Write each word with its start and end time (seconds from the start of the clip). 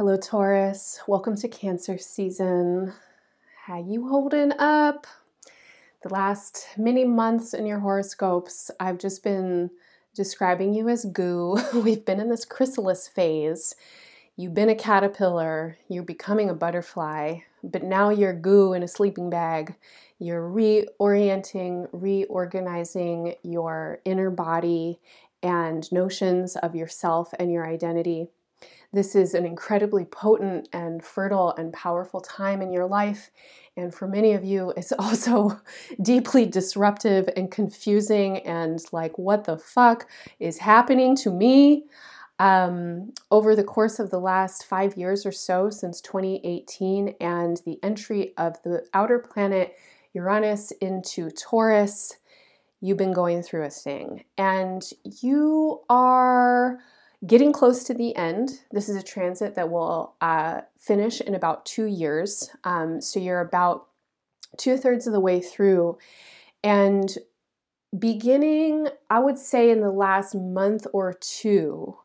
Hello, 0.00 0.16
Taurus. 0.16 0.98
Welcome 1.06 1.36
to 1.36 1.46
Cancer 1.46 1.98
season. 1.98 2.94
How 3.66 3.84
you 3.84 4.08
holding 4.08 4.50
up? 4.58 5.06
The 6.02 6.08
last 6.08 6.68
many 6.78 7.04
months 7.04 7.52
in 7.52 7.66
your 7.66 7.80
horoscopes, 7.80 8.70
I've 8.80 8.96
just 8.96 9.22
been 9.22 9.68
describing 10.14 10.72
you 10.72 10.88
as 10.88 11.04
goo. 11.04 11.58
We've 11.74 12.02
been 12.02 12.18
in 12.18 12.30
this 12.30 12.46
chrysalis 12.46 13.08
phase. 13.08 13.74
You've 14.36 14.54
been 14.54 14.70
a 14.70 14.74
caterpillar, 14.74 15.76
you're 15.86 16.02
becoming 16.02 16.48
a 16.48 16.54
butterfly, 16.54 17.40
but 17.62 17.82
now 17.82 18.08
you're 18.08 18.32
goo 18.32 18.72
in 18.72 18.82
a 18.82 18.88
sleeping 18.88 19.28
bag. 19.28 19.74
You're 20.18 20.48
reorienting, 20.48 21.90
reorganizing 21.92 23.34
your 23.42 24.00
inner 24.06 24.30
body 24.30 24.98
and 25.42 25.92
notions 25.92 26.56
of 26.56 26.74
yourself 26.74 27.34
and 27.38 27.52
your 27.52 27.68
identity. 27.68 28.28
This 28.92 29.14
is 29.14 29.34
an 29.34 29.46
incredibly 29.46 30.04
potent 30.04 30.68
and 30.72 31.02
fertile 31.02 31.54
and 31.56 31.72
powerful 31.72 32.20
time 32.20 32.60
in 32.60 32.72
your 32.72 32.86
life. 32.86 33.30
And 33.76 33.94
for 33.94 34.08
many 34.08 34.32
of 34.32 34.44
you, 34.44 34.72
it's 34.76 34.92
also 34.98 35.60
deeply 36.02 36.46
disruptive 36.46 37.28
and 37.36 37.50
confusing 37.50 38.38
and 38.38 38.80
like, 38.92 39.16
what 39.18 39.44
the 39.44 39.58
fuck 39.58 40.08
is 40.38 40.58
happening 40.58 41.14
to 41.16 41.30
me? 41.30 41.84
Um, 42.40 43.12
over 43.30 43.54
the 43.54 43.62
course 43.62 43.98
of 43.98 44.10
the 44.10 44.18
last 44.18 44.64
five 44.64 44.96
years 44.96 45.26
or 45.26 45.32
so, 45.32 45.68
since 45.68 46.00
2018, 46.00 47.16
and 47.20 47.60
the 47.66 47.78
entry 47.82 48.32
of 48.38 48.60
the 48.62 48.86
outer 48.94 49.18
planet 49.18 49.76
Uranus 50.14 50.72
into 50.80 51.30
Taurus, 51.30 52.16
you've 52.80 52.96
been 52.96 53.12
going 53.12 53.42
through 53.42 53.64
a 53.64 53.70
thing. 53.70 54.24
And 54.38 54.82
you 55.20 55.82
are 55.90 56.80
getting 57.26 57.52
close 57.52 57.84
to 57.84 57.94
the 57.94 58.16
end. 58.16 58.60
This 58.70 58.88
is 58.88 58.96
a 58.96 59.02
transit 59.02 59.54
that 59.54 59.70
will 59.70 60.14
uh, 60.20 60.62
finish 60.78 61.20
in 61.20 61.34
about 61.34 61.66
two 61.66 61.84
years. 61.84 62.50
Um, 62.64 63.00
so 63.00 63.20
you're 63.20 63.40
about 63.40 63.88
two 64.56 64.76
thirds 64.76 65.06
of 65.06 65.12
the 65.12 65.20
way 65.20 65.40
through. 65.40 65.98
And 66.64 67.14
beginning, 67.96 68.88
I 69.10 69.18
would 69.18 69.38
say, 69.38 69.70
in 69.70 69.80
the 69.80 69.90
last 69.90 70.34
month 70.34 70.86
or 70.92 71.14
two, 71.14 71.98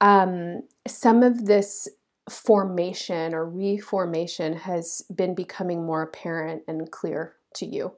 um, 0.00 0.62
some 0.86 1.22
of 1.22 1.46
this 1.46 1.88
formation 2.30 3.34
or 3.34 3.46
reformation 3.46 4.54
has 4.54 5.02
been 5.14 5.34
becoming 5.34 5.84
more 5.84 6.02
apparent 6.02 6.62
and 6.68 6.90
clear 6.90 7.34
to 7.54 7.66
you. 7.66 7.92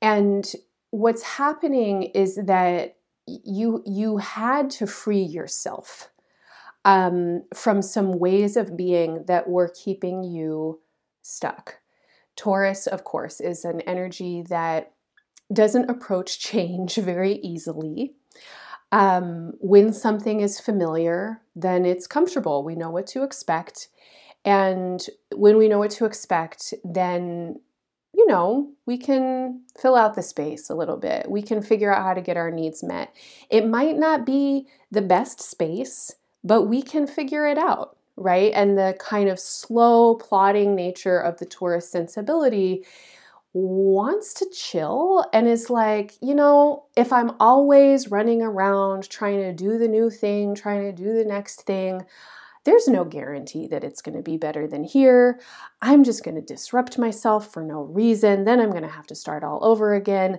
And 0.00 0.50
what's 0.90 1.22
happening 1.22 2.04
is 2.04 2.36
that 2.36 2.97
you 3.44 3.82
you 3.86 4.18
had 4.18 4.70
to 4.70 4.86
free 4.86 5.22
yourself 5.22 6.10
um, 6.84 7.42
from 7.54 7.82
some 7.82 8.12
ways 8.18 8.56
of 8.56 8.76
being 8.76 9.24
that 9.26 9.48
were 9.48 9.68
keeping 9.68 10.24
you 10.24 10.80
stuck. 11.22 11.78
Taurus, 12.36 12.86
of 12.86 13.04
course, 13.04 13.40
is 13.40 13.64
an 13.64 13.80
energy 13.82 14.42
that 14.48 14.92
doesn't 15.52 15.90
approach 15.90 16.38
change 16.38 16.94
very 17.12 17.34
easily. 17.36 18.14
Um, 18.90 19.52
when 19.60 19.92
something 19.92 20.40
is 20.40 20.60
familiar, 20.60 21.42
then 21.54 21.84
it's 21.84 22.06
comfortable. 22.06 22.64
We 22.64 22.74
know 22.74 22.90
what 22.90 23.06
to 23.08 23.22
expect. 23.22 23.88
And 24.44 25.04
when 25.34 25.58
we 25.58 25.68
know 25.68 25.78
what 25.78 25.90
to 25.92 26.06
expect, 26.06 26.72
then 26.84 27.60
know, 28.28 28.70
we 28.86 28.96
can 28.96 29.62
fill 29.80 29.96
out 29.96 30.14
the 30.14 30.22
space 30.22 30.70
a 30.70 30.74
little 30.74 30.96
bit. 30.96 31.30
We 31.30 31.42
can 31.42 31.62
figure 31.62 31.92
out 31.92 32.04
how 32.04 32.14
to 32.14 32.20
get 32.20 32.36
our 32.36 32.50
needs 32.50 32.82
met. 32.82 33.14
It 33.50 33.66
might 33.66 33.96
not 33.96 34.24
be 34.24 34.66
the 34.90 35.02
best 35.02 35.40
space, 35.40 36.14
but 36.44 36.62
we 36.62 36.82
can 36.82 37.06
figure 37.06 37.46
it 37.46 37.58
out, 37.58 37.96
right? 38.16 38.52
And 38.54 38.78
the 38.78 38.96
kind 39.00 39.28
of 39.28 39.40
slow, 39.40 40.14
plodding 40.14 40.74
nature 40.76 41.18
of 41.18 41.38
the 41.38 41.46
Taurus 41.46 41.90
sensibility 41.90 42.84
wants 43.54 44.34
to 44.34 44.46
chill 44.50 45.24
and 45.32 45.48
is 45.48 45.70
like, 45.70 46.14
you 46.20 46.34
know, 46.34 46.84
if 46.96 47.12
I'm 47.12 47.32
always 47.40 48.10
running 48.10 48.42
around 48.42 49.08
trying 49.08 49.40
to 49.40 49.52
do 49.52 49.78
the 49.78 49.88
new 49.88 50.10
thing, 50.10 50.54
trying 50.54 50.82
to 50.82 50.92
do 50.92 51.14
the 51.14 51.24
next 51.24 51.62
thing, 51.62 52.02
there's 52.68 52.86
no 52.86 53.02
guarantee 53.02 53.66
that 53.66 53.82
it's 53.82 54.02
going 54.02 54.14
to 54.14 54.22
be 54.22 54.36
better 54.36 54.66
than 54.66 54.84
here. 54.84 55.40
I'm 55.80 56.04
just 56.04 56.22
going 56.22 56.34
to 56.34 56.42
disrupt 56.42 56.98
myself 56.98 57.50
for 57.50 57.64
no 57.64 57.80
reason. 57.80 58.44
Then 58.44 58.60
I'm 58.60 58.68
going 58.68 58.82
to 58.82 58.90
have 58.90 59.06
to 59.06 59.14
start 59.14 59.42
all 59.42 59.58
over 59.64 59.94
again. 59.94 60.38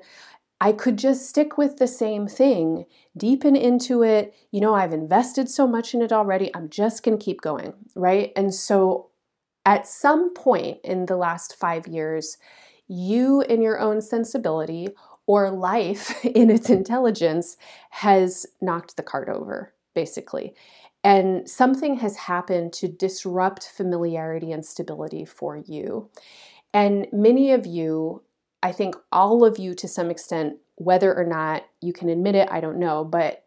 I 0.61 0.73
could 0.73 0.99
just 0.99 1.27
stick 1.27 1.57
with 1.57 1.77
the 1.77 1.87
same 1.87 2.27
thing, 2.27 2.85
deepen 3.17 3.55
into 3.55 4.03
it. 4.03 4.35
You 4.51 4.61
know, 4.61 4.75
I've 4.75 4.93
invested 4.93 5.49
so 5.49 5.65
much 5.65 5.95
in 5.95 6.03
it 6.03 6.13
already. 6.13 6.55
I'm 6.55 6.69
just 6.69 7.01
going 7.01 7.17
to 7.17 7.25
keep 7.25 7.41
going, 7.41 7.73
right? 7.95 8.31
And 8.35 8.53
so 8.53 9.09
at 9.65 9.87
some 9.87 10.31
point 10.35 10.81
in 10.83 11.07
the 11.07 11.17
last 11.17 11.55
five 11.55 11.87
years, 11.87 12.37
you, 12.87 13.41
in 13.41 13.63
your 13.63 13.79
own 13.79 14.01
sensibility, 14.01 14.89
or 15.25 15.49
life 15.49 16.23
in 16.25 16.51
its 16.51 16.69
intelligence, 16.69 17.57
has 17.89 18.45
knocked 18.61 18.97
the 18.97 19.03
cart 19.03 19.29
over, 19.29 19.73
basically. 19.95 20.53
And 21.03 21.49
something 21.49 21.97
has 21.97 22.17
happened 22.17 22.73
to 22.73 22.87
disrupt 22.87 23.69
familiarity 23.69 24.51
and 24.51 24.65
stability 24.65 25.25
for 25.25 25.57
you. 25.57 26.09
And 26.73 27.07
many 27.11 27.51
of 27.51 27.65
you, 27.65 28.23
I 28.61 28.71
think 28.71 28.95
all 29.11 29.45
of 29.45 29.57
you 29.57 29.73
to 29.75 29.87
some 29.87 30.11
extent, 30.11 30.57
whether 30.75 31.15
or 31.15 31.25
not 31.25 31.63
you 31.81 31.93
can 31.93 32.09
admit 32.09 32.35
it, 32.35 32.49
I 32.51 32.59
don't 32.59 32.79
know, 32.79 33.03
but 33.03 33.45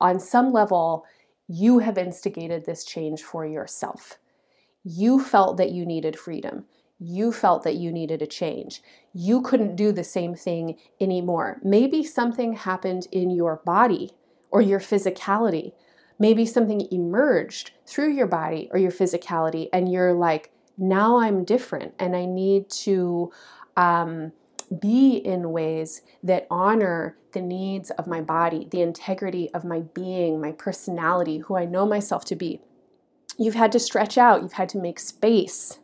on 0.00 0.18
some 0.20 0.52
level, 0.52 1.04
you 1.46 1.78
have 1.78 1.98
instigated 1.98 2.66
this 2.66 2.84
change 2.84 3.22
for 3.22 3.46
yourself. 3.46 4.18
You 4.84 5.22
felt 5.22 5.56
that 5.56 5.70
you 5.70 5.86
needed 5.86 6.18
freedom. 6.18 6.66
You 6.98 7.32
felt 7.32 7.62
that 7.62 7.76
you 7.76 7.92
needed 7.92 8.22
a 8.22 8.26
change. 8.26 8.82
You 9.12 9.40
couldn't 9.40 9.76
do 9.76 9.92
the 9.92 10.04
same 10.04 10.34
thing 10.34 10.78
anymore. 11.00 11.60
Maybe 11.62 12.02
something 12.02 12.54
happened 12.54 13.06
in 13.12 13.30
your 13.30 13.62
body 13.64 14.10
or 14.50 14.60
your 14.60 14.80
physicality 14.80 15.72
maybe 16.18 16.44
something 16.44 16.86
emerged 16.90 17.72
through 17.86 18.12
your 18.12 18.26
body 18.26 18.68
or 18.72 18.78
your 18.78 18.90
physicality, 18.90 19.68
and 19.72 19.90
you're 19.90 20.12
like, 20.12 20.52
now 20.78 21.18
I'm 21.18 21.44
different 21.44 21.94
and 21.98 22.14
I 22.16 22.24
need 22.24 22.70
to 22.70 23.32
um, 23.76 24.32
be 24.80 25.16
in 25.16 25.50
ways 25.50 26.02
that 26.22 26.46
honor 26.50 27.16
the 27.32 27.40
needs 27.40 27.90
of 27.90 28.06
my 28.06 28.20
body, 28.20 28.68
the 28.70 28.80
integrity 28.80 29.50
of 29.52 29.64
my 29.64 29.80
being, 29.80 30.40
my 30.40 30.52
personality, 30.52 31.38
who 31.38 31.56
I 31.56 31.64
know 31.64 31.86
myself 31.86 32.24
to 32.26 32.36
be. 32.36 32.60
You've 33.38 33.54
had 33.54 33.72
to 33.72 33.78
stretch 33.78 34.16
out, 34.16 34.42
you've 34.42 34.54
had 34.54 34.68
to 34.70 34.78
make 34.78 34.98
space. 34.98 35.78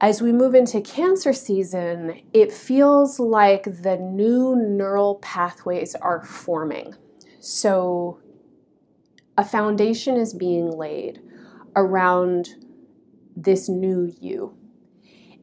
As 0.00 0.20
we 0.20 0.30
move 0.30 0.54
into 0.54 0.80
cancer 0.80 1.32
season, 1.32 2.20
it 2.32 2.52
feels 2.52 3.18
like 3.18 3.64
the 3.64 3.96
new 3.96 4.54
neural 4.54 5.16
pathways 5.16 5.94
are 5.94 6.22
forming. 6.22 6.94
So, 7.40 8.18
a 9.36 9.44
foundation 9.44 10.16
is 10.16 10.34
being 10.34 10.70
laid 10.70 11.20
around 11.74 12.54
this 13.36 13.68
new 13.68 14.12
you. 14.20 14.56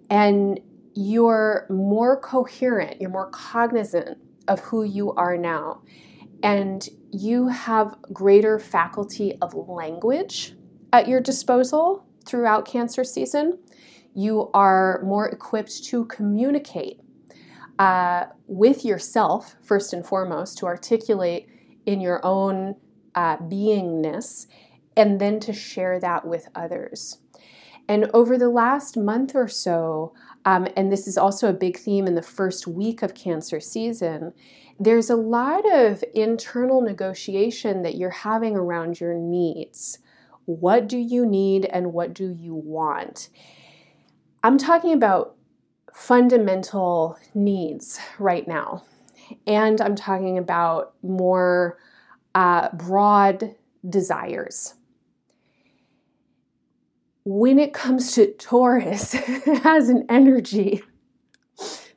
And 0.10 0.60
you're 0.96 1.68
more 1.70 2.20
coherent, 2.20 3.00
you're 3.00 3.10
more 3.10 3.30
cognizant 3.30 4.18
of 4.48 4.60
who 4.60 4.84
you 4.84 5.14
are 5.14 5.38
now. 5.38 5.82
And 6.42 6.88
you 7.12 7.48
have 7.48 7.96
greater 8.12 8.60
faculty 8.60 9.38
of 9.42 9.54
language 9.54 10.56
at 10.92 11.08
your 11.08 11.22
disposal 11.22 12.06
throughout 12.26 12.66
cancer 12.66 13.04
season. 13.04 13.60
You 14.14 14.50
are 14.54 15.02
more 15.04 15.28
equipped 15.28 15.84
to 15.86 16.06
communicate 16.06 17.00
uh, 17.80 18.26
with 18.48 18.86
yourself, 18.86 19.56
first 19.64 19.94
and 19.94 20.06
foremost, 20.06 20.58
to 20.60 20.66
articulate 20.66 21.48
in 21.86 22.02
your 22.02 22.24
own 22.24 22.76
uh, 23.16 23.38
beingness 23.38 24.48
and 24.96 25.20
then 25.20 25.40
to 25.42 25.54
share 25.54 26.00
that 26.00 26.26
with 26.26 26.48
others. 26.56 27.20
And 27.88 28.10
over 28.14 28.38
the 28.38 28.50
last 28.50 28.96
month 28.96 29.36
or 29.36 29.48
so, 29.48 30.14
um, 30.46 30.68
and 30.76 30.92
this 30.92 31.08
is 31.08 31.18
also 31.18 31.50
a 31.50 31.54
big 31.54 31.78
theme 31.78 32.08
in 32.08 32.16
the 32.16 32.22
first 32.22 32.68
week 32.68 33.02
of 33.02 33.14
Cancer 33.14 33.60
season, 33.60 34.34
there's 34.80 35.10
a 35.10 35.16
lot 35.16 35.70
of 35.72 36.04
internal 36.14 36.82
negotiation 36.82 37.84
that 37.84 37.96
you're 37.96 38.10
having 38.10 38.56
around 38.56 39.00
your 39.00 39.14
needs. 39.14 40.00
What 40.46 40.88
do 40.88 40.98
you 40.98 41.26
need 41.26 41.66
and 41.66 41.94
what 41.94 42.14
do 42.14 42.36
you 42.38 42.56
want? 42.56 43.30
I'm 44.44 44.58
talking 44.58 44.94
about 44.94 45.36
fundamental 45.94 47.18
needs 47.34 48.00
right 48.20 48.48
now. 48.48 48.84
And 49.48 49.80
I'm 49.80 49.96
talking 49.96 50.38
about 50.38 50.94
more 51.02 51.78
uh, 52.36 52.70
broad 52.74 53.56
desires. 53.88 54.76
When 57.26 57.58
it 57.60 57.74
comes 57.74 58.12
to 58.14 58.34
Taurus 58.34 59.16
as 59.64 59.90
an 59.90 60.06
energy, 60.10 60.84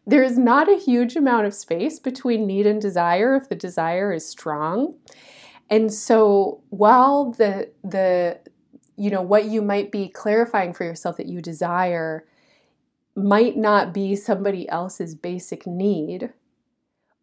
there 0.07 0.23
is 0.23 0.39
not 0.39 0.69
a 0.69 0.79
huge 0.79 1.17
amount 1.17 1.47
of 1.47 1.55
space 1.55 1.99
between 1.99 2.47
need 2.47 2.67
and 2.67 2.81
desire 2.81 3.35
if 3.35 3.49
the 3.49 3.57
desire 3.57 4.13
is 4.13 4.29
strong. 4.29 4.95
And 5.69 5.93
so 5.93 6.63
while 6.71 7.33
the 7.33 7.73
the 7.83 8.39
you 8.97 9.11
know, 9.11 9.23
what 9.23 9.45
you 9.45 9.63
might 9.63 9.93
be 9.93 10.09
clarifying 10.09 10.73
for 10.73 10.85
yourself 10.85 11.19
that 11.19 11.27
you 11.27 11.43
desire 11.43 12.27
might 13.15 13.57
not 13.57 13.93
be 13.93 14.17
somebody 14.17 14.69
else's 14.69 15.15
basic 15.15 15.67
need. 15.67 16.33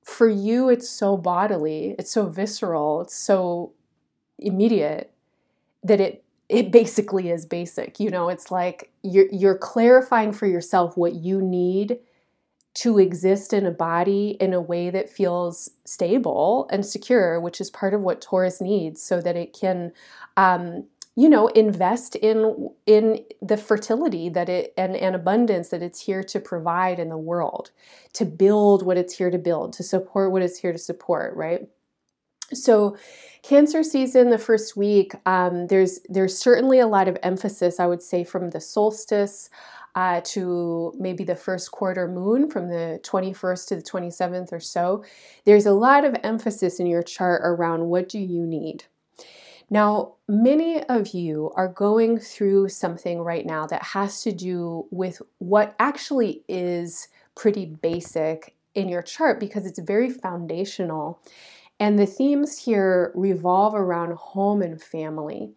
For 0.04 0.28
you, 0.28 0.70
it's 0.70 0.90
so 0.90 1.18
bodily, 1.18 1.96
it's 1.98 2.12
so 2.12 2.28
visceral, 2.28 3.02
it's 3.02 3.16
so 3.16 3.74
immediate 4.38 5.14
that 5.84 6.00
it 6.00 6.24
it 6.50 6.72
basically 6.72 7.30
is 7.30 7.46
basic. 7.46 8.00
You 8.00 8.10
know, 8.10 8.30
it's 8.30 8.52
like 8.52 8.92
you're 9.02 9.28
you're 9.32 9.58
clarifying 9.58 10.34
for 10.34 10.46
yourself 10.46 10.98
what 10.98 11.16
you 11.16 11.42
need 11.42 12.00
to 12.76 12.98
exist 12.98 13.54
in 13.54 13.66
a 13.66 13.72
body 13.72 14.36
in 14.40 14.52
a 14.52 14.62
way 14.62 14.90
that 14.90 15.10
feels 15.10 15.70
stable 15.86 16.68
and 16.72 16.86
secure, 16.86 17.40
which 17.40 17.62
is 17.62 17.70
part 17.70 17.94
of 17.94 18.02
what 18.02 18.20
Taurus 18.20 18.60
needs 18.60 19.02
so 19.02 19.22
that 19.22 19.36
it 19.36 19.54
can 19.54 19.92
um, 20.38 20.86
you 21.16 21.30
know 21.30 21.48
invest 21.50 22.16
in 22.16 22.70
in 22.86 23.24
the 23.42 23.58
fertility 23.58 24.30
that 24.30 24.50
it 24.50 24.74
and, 24.78 24.96
and 24.96 25.16
abundance 25.16 25.70
that 25.70 25.84
it's 25.84 26.02
here 26.02 26.24
to 26.24 26.40
provide 26.40 27.00
in 27.00 27.10
the 27.10 27.18
world 27.18 27.72
to 28.14 28.26
build 28.26 28.86
what 28.86 28.98
it's 28.98 29.18
here 29.18 29.30
to 29.30 29.38
build 29.38 29.74
to 29.74 29.84
support 29.84 30.32
what 30.32 30.42
it's 30.42 30.60
here 30.60 30.72
to 30.72 30.78
support 30.78 31.36
right? 31.36 31.68
So 32.54 32.98
cancer 33.42 33.84
season 33.84 34.30
the 34.30 34.38
first 34.38 34.76
week 34.76 35.14
um, 35.26 35.68
there's 35.68 36.00
there's 36.10 36.38
certainly 36.38 36.80
a 36.80 36.88
lot 36.88 37.08
of 37.08 37.18
emphasis 37.24 37.80
i 37.80 37.86
would 37.86 38.02
say 38.02 38.24
from 38.24 38.52
the 38.52 38.62
solstice 38.62 39.50
uh, 39.96 40.22
to 40.24 40.94
maybe 40.98 41.24
the 41.24 41.36
first 41.36 41.72
quarter 41.72 42.08
moon 42.08 42.50
from 42.50 42.70
the 42.70 43.00
21st 43.04 43.68
to 43.68 43.76
the 43.76 43.82
27th 43.84 44.52
or 44.52 44.60
so. 44.60 45.04
There's 45.46 45.66
a 45.66 45.74
lot 45.74 46.04
of 46.04 46.16
emphasis 46.24 46.80
in 46.80 46.88
your 46.88 47.04
chart 47.04 47.42
around 47.44 47.86
what 47.86 48.10
do 48.10 48.20
you 48.20 48.46
need 48.46 48.86
now, 49.70 50.16
many 50.28 50.84
of 50.84 51.14
you 51.14 51.52
are 51.56 51.68
going 51.68 52.20
through 52.20 52.70
something 52.70 53.22
right 53.22 53.46
now 53.46 53.66
that 53.68 53.84
has 53.84 54.22
to 54.24 54.32
do 54.32 54.88
with 54.92 55.22
what 55.40 55.76
actually 55.80 56.44
is 56.48 57.08
pretty 57.36 57.66
basic 57.66 58.56
in 58.76 58.90
your 58.90 59.02
chart 59.02 59.40
because 59.40 59.66
it's 59.66 59.80
very 59.80 60.10
foundational. 60.10 61.20
And 61.80 61.98
the 61.98 62.06
themes 62.06 62.60
here 62.60 63.12
revolve 63.16 63.74
around 63.74 64.14
home 64.14 64.62
and 64.62 64.82
family. 64.82 65.52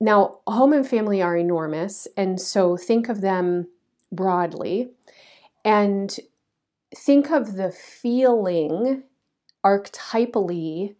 Now, 0.00 0.38
home 0.46 0.72
and 0.72 0.86
family 0.86 1.20
are 1.20 1.36
enormous, 1.36 2.08
and 2.16 2.40
so 2.40 2.76
think 2.76 3.08
of 3.08 3.20
them 3.20 3.68
broadly 4.10 4.92
and 5.64 6.16
think 6.94 7.30
of 7.30 7.54
the 7.54 7.70
feeling 7.70 9.04
archetypally 9.64 10.94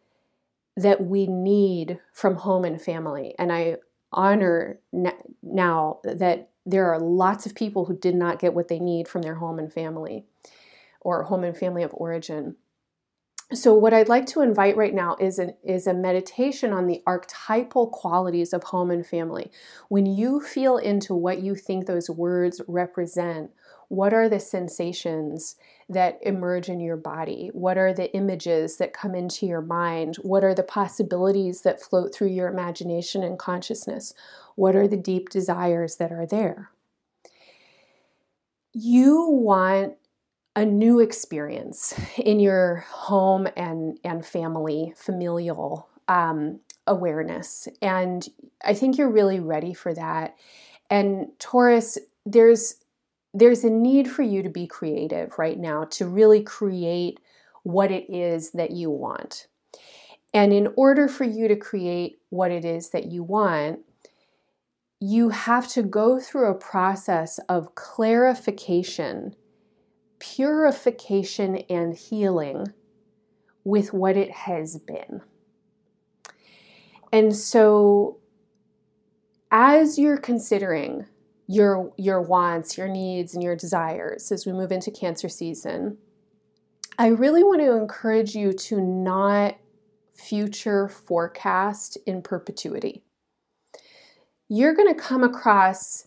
that 0.76 1.04
we 1.04 1.26
need 1.26 1.98
from 2.12 2.36
home 2.36 2.64
and 2.64 2.80
family. 2.80 3.34
And 3.38 3.52
I 3.52 3.76
honor 4.12 4.80
now 5.42 6.00
that 6.04 6.50
there 6.66 6.92
are 6.92 7.00
lots 7.00 7.46
of 7.46 7.54
people 7.54 7.86
who 7.86 7.96
did 7.96 8.14
not 8.14 8.38
get 8.38 8.54
what 8.54 8.68
they 8.68 8.78
need 8.78 9.08
from 9.08 9.22
their 9.22 9.36
home 9.36 9.58
and 9.58 9.72
family 9.72 10.24
or 11.00 11.24
home 11.24 11.44
and 11.44 11.56
family 11.56 11.82
of 11.82 11.94
origin. 11.94 12.56
So, 13.52 13.74
what 13.74 13.92
I'd 13.92 14.08
like 14.08 14.26
to 14.26 14.42
invite 14.42 14.76
right 14.76 14.94
now 14.94 15.16
is, 15.18 15.40
an, 15.40 15.54
is 15.64 15.88
a 15.88 15.94
meditation 15.94 16.72
on 16.72 16.86
the 16.86 17.02
archetypal 17.04 17.88
qualities 17.88 18.52
of 18.52 18.62
home 18.62 18.92
and 18.92 19.04
family. 19.04 19.50
When 19.88 20.06
you 20.06 20.40
feel 20.40 20.76
into 20.76 21.16
what 21.16 21.42
you 21.42 21.56
think 21.56 21.86
those 21.86 22.08
words 22.08 22.60
represent, 22.68 23.50
what 23.90 24.14
are 24.14 24.28
the 24.28 24.38
sensations 24.38 25.56
that 25.88 26.16
emerge 26.22 26.68
in 26.68 26.78
your 26.78 26.96
body? 26.96 27.50
What 27.52 27.76
are 27.76 27.92
the 27.92 28.14
images 28.14 28.76
that 28.76 28.92
come 28.92 29.16
into 29.16 29.46
your 29.46 29.60
mind? 29.60 30.14
What 30.22 30.44
are 30.44 30.54
the 30.54 30.62
possibilities 30.62 31.62
that 31.62 31.82
float 31.82 32.14
through 32.14 32.28
your 32.28 32.46
imagination 32.46 33.24
and 33.24 33.36
consciousness? 33.36 34.14
What 34.54 34.76
are 34.76 34.86
the 34.86 34.96
deep 34.96 35.28
desires 35.28 35.96
that 35.96 36.12
are 36.12 36.24
there? 36.24 36.70
You 38.72 39.28
want 39.28 39.94
a 40.54 40.64
new 40.64 41.00
experience 41.00 41.92
in 42.16 42.38
your 42.38 42.84
home 42.88 43.48
and, 43.56 43.98
and 44.04 44.24
family, 44.24 44.94
familial 44.96 45.88
um, 46.06 46.60
awareness. 46.86 47.66
And 47.82 48.24
I 48.64 48.74
think 48.74 48.98
you're 48.98 49.10
really 49.10 49.40
ready 49.40 49.74
for 49.74 49.92
that. 49.94 50.36
And 50.88 51.30
Taurus, 51.40 51.98
there's 52.24 52.76
there's 53.32 53.64
a 53.64 53.70
need 53.70 54.10
for 54.10 54.22
you 54.22 54.42
to 54.42 54.48
be 54.48 54.66
creative 54.66 55.38
right 55.38 55.58
now 55.58 55.84
to 55.84 56.06
really 56.06 56.42
create 56.42 57.20
what 57.62 57.90
it 57.90 58.10
is 58.12 58.52
that 58.52 58.70
you 58.72 58.90
want. 58.90 59.46
And 60.32 60.52
in 60.52 60.72
order 60.76 61.08
for 61.08 61.24
you 61.24 61.48
to 61.48 61.56
create 61.56 62.20
what 62.30 62.50
it 62.50 62.64
is 62.64 62.90
that 62.90 63.10
you 63.10 63.22
want, 63.22 63.80
you 65.00 65.30
have 65.30 65.66
to 65.68 65.82
go 65.82 66.20
through 66.20 66.50
a 66.50 66.54
process 66.54 67.38
of 67.48 67.74
clarification, 67.74 69.34
purification, 70.18 71.56
and 71.70 71.94
healing 71.94 72.66
with 73.64 73.92
what 73.92 74.16
it 74.16 74.30
has 74.30 74.78
been. 74.78 75.22
And 77.12 77.34
so, 77.34 78.18
as 79.50 79.98
you're 79.98 80.18
considering 80.18 81.06
your 81.50 81.92
your 81.96 82.22
wants, 82.22 82.78
your 82.78 82.86
needs 82.86 83.34
and 83.34 83.42
your 83.42 83.56
desires 83.56 84.30
as 84.30 84.46
we 84.46 84.52
move 84.52 84.70
into 84.70 84.88
cancer 84.88 85.28
season. 85.28 85.98
I 86.96 87.08
really 87.08 87.42
want 87.42 87.60
to 87.60 87.76
encourage 87.76 88.36
you 88.36 88.52
to 88.52 88.80
not 88.80 89.56
future 90.14 90.86
forecast 90.86 91.98
in 92.06 92.22
perpetuity. 92.22 93.02
You're 94.48 94.74
going 94.74 94.94
to 94.94 95.00
come 95.00 95.24
across 95.24 96.06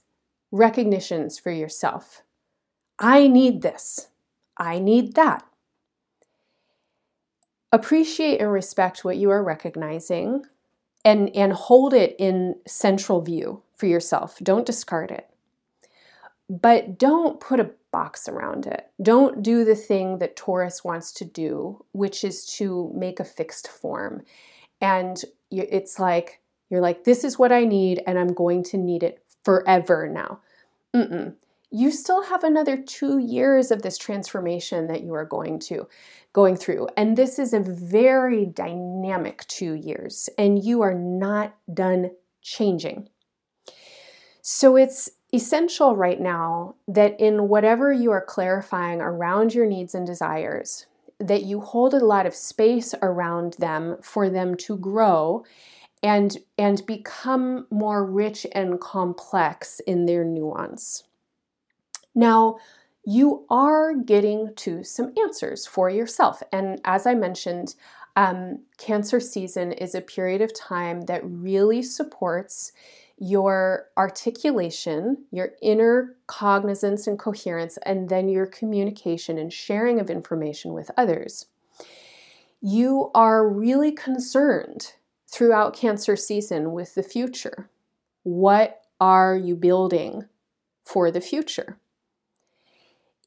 recognitions 0.52 1.40
for 1.40 1.52
yourself. 1.52 2.22
I 2.98 3.28
need 3.28 3.64
this. 3.64 4.08
I 4.58 4.80
need 4.80 5.16
that. 5.16 5.44
Appreciate 7.74 8.40
and 8.40 8.52
respect 8.52 9.04
what 9.04 9.18
you 9.18 9.30
are 9.30 9.44
recognizing 9.44 10.46
and, 11.04 11.36
and 11.36 11.52
hold 11.52 11.94
it 11.94 12.16
in 12.18 12.56
central 12.66 13.20
view 13.20 13.64
for 13.76 13.88
yourself. 13.88 14.38
Don't 14.42 14.66
discard 14.66 15.12
it 15.12 15.28
but 16.62 17.00
don't 17.00 17.40
put 17.40 17.60
a 17.60 17.72
box 17.92 18.28
around 18.28 18.66
it. 18.68 18.90
Don't 19.02 19.42
do 19.42 19.66
the 19.66 19.76
thing 19.76 20.20
that 20.20 20.36
Taurus 20.36 20.84
wants 20.84 21.12
to 21.14 21.26
do, 21.26 21.84
which 21.92 22.24
is 22.24 22.46
to 22.58 22.92
make 22.96 23.20
a 23.20 23.26
fixed 23.26 23.68
form. 23.68 24.24
And 24.82 25.22
it's 25.50 26.00
like, 26.00 26.42
you're 26.70 26.82
like, 26.82 27.04
this 27.04 27.24
is 27.24 27.40
what 27.40 27.52
I 27.52 27.66
need, 27.66 28.02
and 28.06 28.18
I'm 28.18 28.34
going 28.34 28.64
to 28.66 28.78
need 28.78 29.04
it 29.04 29.24
forever 29.44 30.10
now. 30.10 30.40
Mm-mm. 30.94 31.36
You 31.72 31.92
still 31.92 32.24
have 32.24 32.44
another 32.44 32.78
two 32.78 33.18
years 33.18 33.72
of 33.72 33.82
this 33.82 33.98
transformation 33.98 34.88
that 34.88 35.04
you 35.04 35.14
are 35.14 35.26
going 35.26 35.60
to 35.60 35.88
going 36.34 36.56
through. 36.56 36.88
And 36.98 37.18
this 37.18 37.40
is 37.40 37.54
a 37.54 37.60
very 37.60 38.46
dynamic 38.46 39.46
two 39.48 39.74
years, 39.74 40.30
and 40.38 40.64
you 40.64 40.82
are 40.82 40.94
not 40.94 41.56
done 41.72 42.12
changing. 42.42 43.10
So 44.42 44.76
it's 44.76 45.10
essential 45.34 45.96
right 45.96 46.22
now 46.22 46.76
that 46.88 47.20
in 47.20 47.48
whatever 47.48 47.92
you 47.92 48.12
are 48.12 48.24
clarifying 48.24 49.02
around 49.02 49.54
your 49.54 49.66
needs 49.66 49.96
and 49.96 50.06
desires, 50.06 50.86
that 51.20 51.44
you 51.44 51.60
hold 51.60 51.94
a 51.94 52.06
lot 52.06 52.26
of 52.26 52.36
space 52.36 52.94
around 53.02 53.54
them 53.54 53.98
for 54.02 54.30
them 54.30 54.56
to 54.56 54.78
grow 54.78 55.44
and 56.02 56.38
and 56.58 56.86
become 56.86 57.66
more 57.72 58.06
rich 58.06 58.46
and 58.54 58.80
complex 58.80 59.80
in 59.88 60.06
their 60.06 60.24
nuance. 60.24 61.04
Now, 62.14 62.58
you 63.06 63.46
are 63.50 63.96
getting 63.96 64.54
to 64.56 64.84
some 64.84 65.14
answers 65.18 65.66
for 65.66 65.90
yourself. 65.90 66.44
And 66.52 66.80
as 66.86 67.06
I 67.06 67.16
mentioned, 67.16 67.76
um, 68.16 68.60
Cancer 68.78 69.20
season 69.20 69.72
is 69.72 69.96
a 69.96 70.02
period 70.02 70.42
of 70.42 70.54
time 70.54 71.02
that 71.02 71.22
really 71.24 71.82
supports 71.82 72.72
your 73.18 73.88
articulation, 73.96 75.26
your 75.32 75.52
inner 75.62 76.16
cognizance 76.28 77.08
and 77.08 77.18
coherence, 77.18 77.78
and 77.86 78.10
then 78.10 78.28
your 78.28 78.46
communication 78.46 79.38
and 79.38 79.54
sharing 79.54 80.00
of 80.00 80.10
information 80.10 80.74
with 80.74 80.92
others. 80.98 81.46
You 82.62 83.12
are 83.14 83.48
really 83.48 83.92
concerned 83.92 84.94
throughout 85.28 85.76
Cancer 85.76 86.16
season 86.16 86.72
with 86.72 86.96
the 86.96 87.04
future. 87.04 87.70
What 88.24 88.82
are 89.00 89.36
you 89.36 89.56
building 89.56 90.26
for 90.86 91.12
the 91.12 91.22
future? 91.22 91.78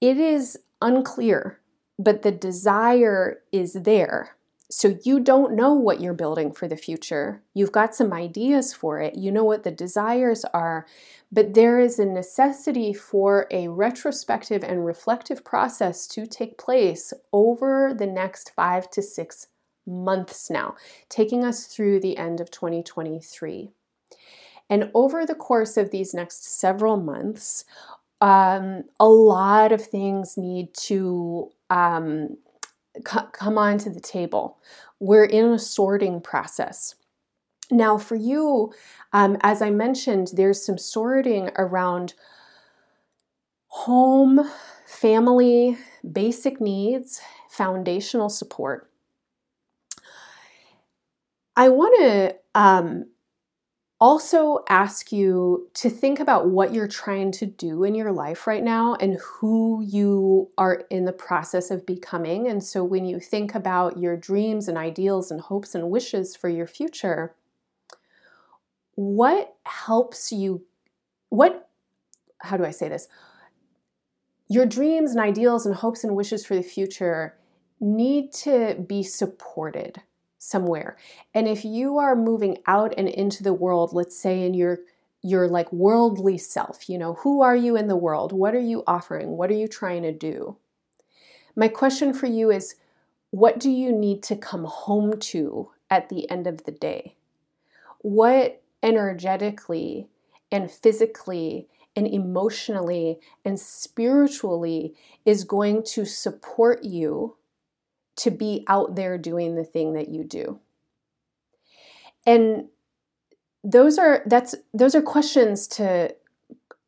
It 0.00 0.18
is 0.18 0.58
unclear, 0.80 1.58
but 1.98 2.22
the 2.22 2.32
desire 2.32 3.42
is 3.50 3.72
there. 3.72 4.35
So 4.68 4.98
you 5.04 5.20
don't 5.20 5.54
know 5.54 5.72
what 5.74 6.00
you're 6.00 6.12
building 6.12 6.52
for 6.52 6.66
the 6.66 6.76
future. 6.76 7.42
You've 7.54 7.70
got 7.70 7.94
some 7.94 8.12
ideas 8.12 8.74
for 8.74 9.00
it. 9.00 9.14
You 9.14 9.30
know 9.30 9.44
what 9.44 9.62
the 9.62 9.70
desires 9.70 10.44
are, 10.52 10.86
but 11.30 11.54
there 11.54 11.78
is 11.78 11.98
a 11.98 12.04
necessity 12.04 12.92
for 12.92 13.46
a 13.50 13.68
retrospective 13.68 14.64
and 14.64 14.84
reflective 14.84 15.44
process 15.44 16.06
to 16.08 16.26
take 16.26 16.58
place 16.58 17.12
over 17.32 17.94
the 17.96 18.06
next 18.06 18.52
five 18.56 18.90
to 18.90 19.02
six 19.02 19.46
months 19.86 20.50
now, 20.50 20.74
taking 21.08 21.44
us 21.44 21.66
through 21.66 22.00
the 22.00 22.16
end 22.16 22.40
of 22.40 22.50
2023. 22.50 23.70
And 24.68 24.90
over 24.94 25.24
the 25.24 25.36
course 25.36 25.76
of 25.76 25.92
these 25.92 26.12
next 26.12 26.44
several 26.58 26.96
months, 26.96 27.64
um, 28.20 28.84
a 28.98 29.06
lot 29.06 29.70
of 29.70 29.84
things 29.84 30.36
need 30.36 30.74
to 30.74 31.52
um, 31.70 32.36
c- 33.06 33.18
come 33.32 33.58
onto 33.58 33.90
the 33.90 34.00
table. 34.00 34.58
We're 35.00 35.24
in 35.24 35.46
a 35.46 35.58
sorting 35.58 36.20
process. 36.20 36.94
Now, 37.70 37.98
for 37.98 38.14
you, 38.14 38.72
um, 39.12 39.36
as 39.40 39.60
I 39.60 39.70
mentioned, 39.70 40.30
there's 40.34 40.64
some 40.64 40.78
sorting 40.78 41.50
around 41.56 42.14
home, 43.68 44.48
family, 44.86 45.76
basic 46.10 46.60
needs, 46.60 47.20
foundational 47.50 48.28
support. 48.28 48.90
I 51.56 51.68
want 51.70 51.98
to 51.98 52.36
um, 52.54 53.06
also 54.00 54.62
ask 54.68 55.10
you 55.10 55.70
to 55.74 55.88
think 55.88 56.20
about 56.20 56.48
what 56.48 56.74
you're 56.74 56.88
trying 56.88 57.32
to 57.32 57.46
do 57.46 57.82
in 57.82 57.94
your 57.94 58.12
life 58.12 58.46
right 58.46 58.62
now 58.62 58.94
and 58.96 59.18
who 59.20 59.82
you 59.82 60.50
are 60.58 60.84
in 60.90 61.06
the 61.06 61.12
process 61.12 61.70
of 61.70 61.86
becoming. 61.86 62.46
And 62.46 62.62
so, 62.62 62.84
when 62.84 63.06
you 63.06 63.18
think 63.18 63.54
about 63.54 63.98
your 63.98 64.16
dreams 64.16 64.68
and 64.68 64.76
ideals 64.76 65.30
and 65.30 65.40
hopes 65.40 65.74
and 65.74 65.90
wishes 65.90 66.36
for 66.36 66.48
your 66.48 66.66
future, 66.66 67.34
what 68.94 69.56
helps 69.64 70.30
you? 70.30 70.64
What, 71.30 71.68
how 72.38 72.56
do 72.56 72.64
I 72.64 72.70
say 72.70 72.88
this? 72.88 73.08
Your 74.48 74.66
dreams 74.66 75.12
and 75.12 75.20
ideals 75.20 75.66
and 75.66 75.74
hopes 75.74 76.04
and 76.04 76.14
wishes 76.14 76.44
for 76.44 76.54
the 76.54 76.62
future 76.62 77.36
need 77.80 78.32
to 78.32 78.84
be 78.86 79.02
supported 79.02 80.02
somewhere. 80.38 80.96
And 81.34 81.48
if 81.48 81.64
you 81.64 81.98
are 81.98 82.16
moving 82.16 82.58
out 82.66 82.94
and 82.96 83.08
into 83.08 83.42
the 83.42 83.54
world, 83.54 83.92
let's 83.92 84.16
say 84.16 84.44
in 84.44 84.54
your 84.54 84.80
your 85.22 85.48
like 85.48 85.72
worldly 85.72 86.38
self, 86.38 86.88
you 86.88 86.98
know, 86.98 87.14
who 87.14 87.42
are 87.42 87.56
you 87.56 87.76
in 87.76 87.88
the 87.88 87.96
world? 87.96 88.32
What 88.32 88.54
are 88.54 88.60
you 88.60 88.84
offering? 88.86 89.30
What 89.30 89.50
are 89.50 89.54
you 89.54 89.66
trying 89.66 90.02
to 90.02 90.12
do? 90.12 90.56
My 91.56 91.68
question 91.68 92.12
for 92.12 92.26
you 92.26 92.50
is 92.50 92.76
what 93.30 93.58
do 93.58 93.70
you 93.70 93.90
need 93.92 94.22
to 94.24 94.36
come 94.36 94.64
home 94.64 95.18
to 95.18 95.70
at 95.90 96.08
the 96.08 96.30
end 96.30 96.46
of 96.46 96.64
the 96.64 96.70
day? 96.70 97.16
What 98.00 98.62
energetically 98.82 100.08
and 100.52 100.70
physically 100.70 101.68
and 101.96 102.06
emotionally 102.06 103.18
and 103.44 103.58
spiritually 103.58 104.94
is 105.24 105.44
going 105.44 105.82
to 105.82 106.04
support 106.04 106.84
you 106.84 107.36
to 108.16 108.30
be 108.30 108.64
out 108.66 108.96
there 108.96 109.18
doing 109.18 109.54
the 109.54 109.64
thing 109.64 109.92
that 109.92 110.08
you 110.08 110.24
do 110.24 110.58
and 112.26 112.66
those 113.62 113.98
are 113.98 114.22
that's 114.26 114.54
those 114.72 114.94
are 114.94 115.02
questions 115.02 115.66
to 115.66 116.14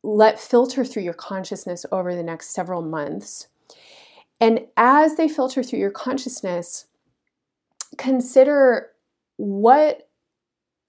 let 0.01 0.39
filter 0.39 0.85
through 0.85 1.03
your 1.03 1.13
consciousness 1.13 1.85
over 1.91 2.15
the 2.15 2.23
next 2.23 2.51
several 2.51 2.81
months 2.81 3.47
and 4.39 4.61
as 4.77 5.15
they 5.15 5.27
filter 5.27 5.61
through 5.61 5.79
your 5.79 5.91
consciousness 5.91 6.85
consider 7.97 8.91
what 9.37 10.09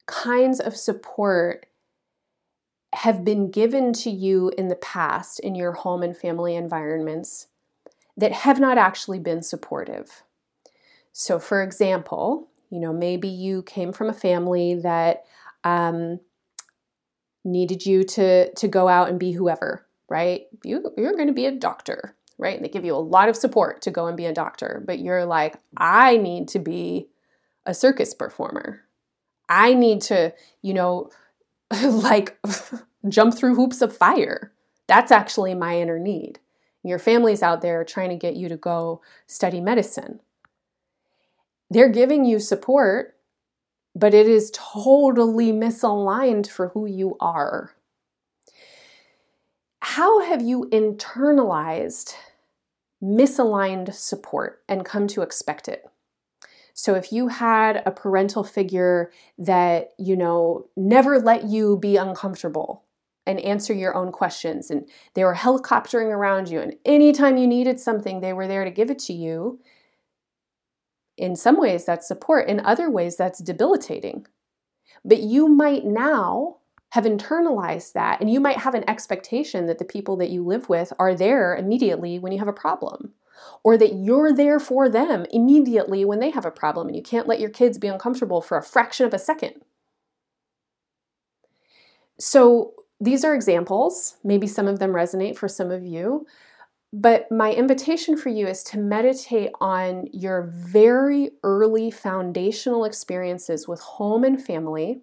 kinds 0.06 0.61
of 0.61 0.76
support 0.76 1.66
have 2.92 3.25
been 3.25 3.50
given 3.50 3.92
to 3.92 4.11
you 4.11 4.50
in 4.59 4.68
the 4.68 4.76
past 4.76 5.38
in 5.40 5.54
your 5.54 5.73
home 5.73 6.02
and 6.02 6.16
family 6.16 6.56
environments 6.56 7.47
that 8.16 8.32
have 8.32 8.59
not 8.59 8.76
actually 8.76 9.18
been 9.18 9.42
supportive. 9.42 10.23
So, 11.12 11.38
for 11.38 11.62
example, 11.62 12.49
you 12.71 12.81
know, 12.81 12.93
maybe 12.93 13.29
you 13.29 13.62
came 13.62 13.93
from 13.93 14.09
a 14.09 14.14
family 14.14 14.75
that 14.76 15.25
um, 15.64 16.21
needed 17.45 17.85
you 17.85 18.05
to 18.05 18.52
to 18.55 18.69
go 18.69 18.88
out 18.88 19.09
and 19.09 19.19
be 19.19 19.33
whoever, 19.33 19.87
right? 20.09 20.43
You 20.64 20.93
you're 20.97 21.14
going 21.14 21.26
to 21.26 21.33
be 21.33 21.47
a 21.47 21.52
doctor, 21.52 22.17
right? 22.38 22.57
And 22.57 22.64
they 22.64 22.69
give 22.69 22.85
you 22.85 22.95
a 22.95 22.99
lot 22.99 23.29
of 23.29 23.37
support 23.37 23.83
to 23.83 23.90
go 23.90 24.07
and 24.07 24.17
be 24.17 24.26
a 24.26 24.33
doctor, 24.33 24.83
but 24.87 25.00
you're 25.00 25.26
like, 25.26 25.57
I 25.76 26.17
need 26.17 26.49
to 26.49 26.59
be 26.59 27.09
a 27.67 27.75
circus 27.75 28.14
performer. 28.14 28.83
I 29.49 29.75
need 29.75 30.00
to, 30.02 30.33
you 30.62 30.75
know, 30.75 31.11
like 31.83 32.38
jump 33.09 33.37
through 33.37 33.57
hoops 33.57 33.83
of 33.83 33.97
fire. 33.97 34.52
That's 34.87 35.12
actually 35.12 35.55
my 35.55 35.81
inner 35.81 35.99
need. 35.99 36.38
Your 36.83 36.99
family's 36.99 37.43
out 37.43 37.61
there 37.61 37.85
trying 37.85 38.11
to 38.11 38.17
get 38.17 38.37
you 38.37 38.49
to 38.49 38.57
go 38.57 39.02
study 39.26 39.61
medicine 39.61 40.21
they're 41.71 41.89
giving 41.89 42.25
you 42.25 42.41
support, 42.41 43.17
but 43.95 44.12
it 44.12 44.27
is 44.27 44.53
totally 44.53 45.53
misaligned 45.53 46.49
for 46.49 46.69
who 46.69 46.87
you 46.87 47.17
are. 47.21 47.73
How 49.83 50.21
have 50.21 50.43
you 50.43 50.69
internalized 50.71 52.15
misaligned 53.03 53.95
support 53.95 54.62
and 54.69 54.85
come 54.85 55.07
to 55.09 55.23
expect 55.23 55.69
it? 55.69 55.85
So 56.75 56.95
if 56.95 57.12
you 57.12 57.29
had 57.29 57.83
a 57.85 57.91
parental 57.91 58.45
figure 58.45 59.11
that, 59.39 59.91
you 59.99 60.17
know, 60.17 60.69
never 60.77 61.19
let 61.19 61.45
you 61.45 61.77
be 61.77 61.97
uncomfortable 61.97 62.85
and 63.27 63.39
answer 63.41 63.73
your 63.73 63.95
own 63.95 64.12
questions 64.12 64.71
and 64.71 64.89
they 65.15 65.25
were 65.25 65.35
helicoptering 65.35 66.11
around 66.11 66.49
you 66.49 66.59
and 66.61 66.75
anytime 66.85 67.37
you 67.37 67.47
needed 67.47 67.79
something 67.79 68.21
they 68.21 68.33
were 68.33 68.47
there 68.47 68.65
to 68.65 68.71
give 68.71 68.91
it 68.91 68.99
to 68.99 69.12
you 69.12 69.61
in 71.21 71.37
some 71.37 71.61
ways, 71.61 71.85
that's 71.85 72.09
support. 72.09 72.49
In 72.49 72.61
other 72.61 72.91
ways, 72.91 73.17
that's 73.17 73.41
debilitating. 73.41 74.27
But 75.05 75.21
you 75.21 75.49
might 75.49 75.85
now 75.85 76.57
have 76.91 77.05
internalized 77.05 77.93
that, 77.93 78.21
and 78.21 78.31
you 78.31 78.41
might 78.41 78.57
have 78.57 78.75
an 78.75 78.89
expectation 78.89 79.67
that 79.67 79.79
the 79.79 79.85
people 79.85 80.17
that 80.17 80.31
you 80.31 80.45
live 80.45 80.69
with 80.69 80.93
are 80.99 81.15
there 81.15 81.55
immediately 81.55 82.19
when 82.19 82.33
you 82.33 82.39
have 82.39 82.49
a 82.49 82.53
problem, 82.53 83.12
or 83.62 83.77
that 83.77 83.95
you're 83.95 84.33
there 84.33 84.59
for 84.59 84.89
them 84.89 85.25
immediately 85.31 86.05
when 86.05 86.19
they 86.19 86.31
have 86.31 86.47
a 86.47 86.50
problem, 86.50 86.89
and 86.89 86.97
you 86.97 87.03
can't 87.03 87.29
let 87.29 87.39
your 87.39 87.50
kids 87.50 87.79
be 87.79 87.87
uncomfortable 87.87 88.41
for 88.41 88.59
a 88.59 88.62
fraction 88.62 89.07
of 89.07 89.15
a 89.15 89.19
second. 89.19 89.62
So, 92.19 92.75
these 93.03 93.25
are 93.25 93.35
examples. 93.35 94.17
Maybe 94.25 94.47
some 94.47 94.69
of 94.69 94.79
them 94.79 94.93
resonate 94.93 95.37
for 95.37 95.49
some 95.49 95.71
of 95.71 95.85
you. 95.85 96.27
But 96.92 97.30
my 97.30 97.52
invitation 97.52 98.16
for 98.16 98.30
you 98.30 98.49
is 98.49 98.64
to 98.64 98.78
meditate 98.78 99.52
on 99.61 100.09
your 100.12 100.50
very 100.52 101.30
early 101.44 101.90
foundational 101.90 102.85
experiences 102.85 103.68
with 103.68 103.80
home 103.80 104.25
and 104.25 104.42
family, 104.44 105.02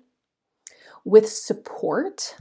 with 1.05 1.29
support, 1.29 2.35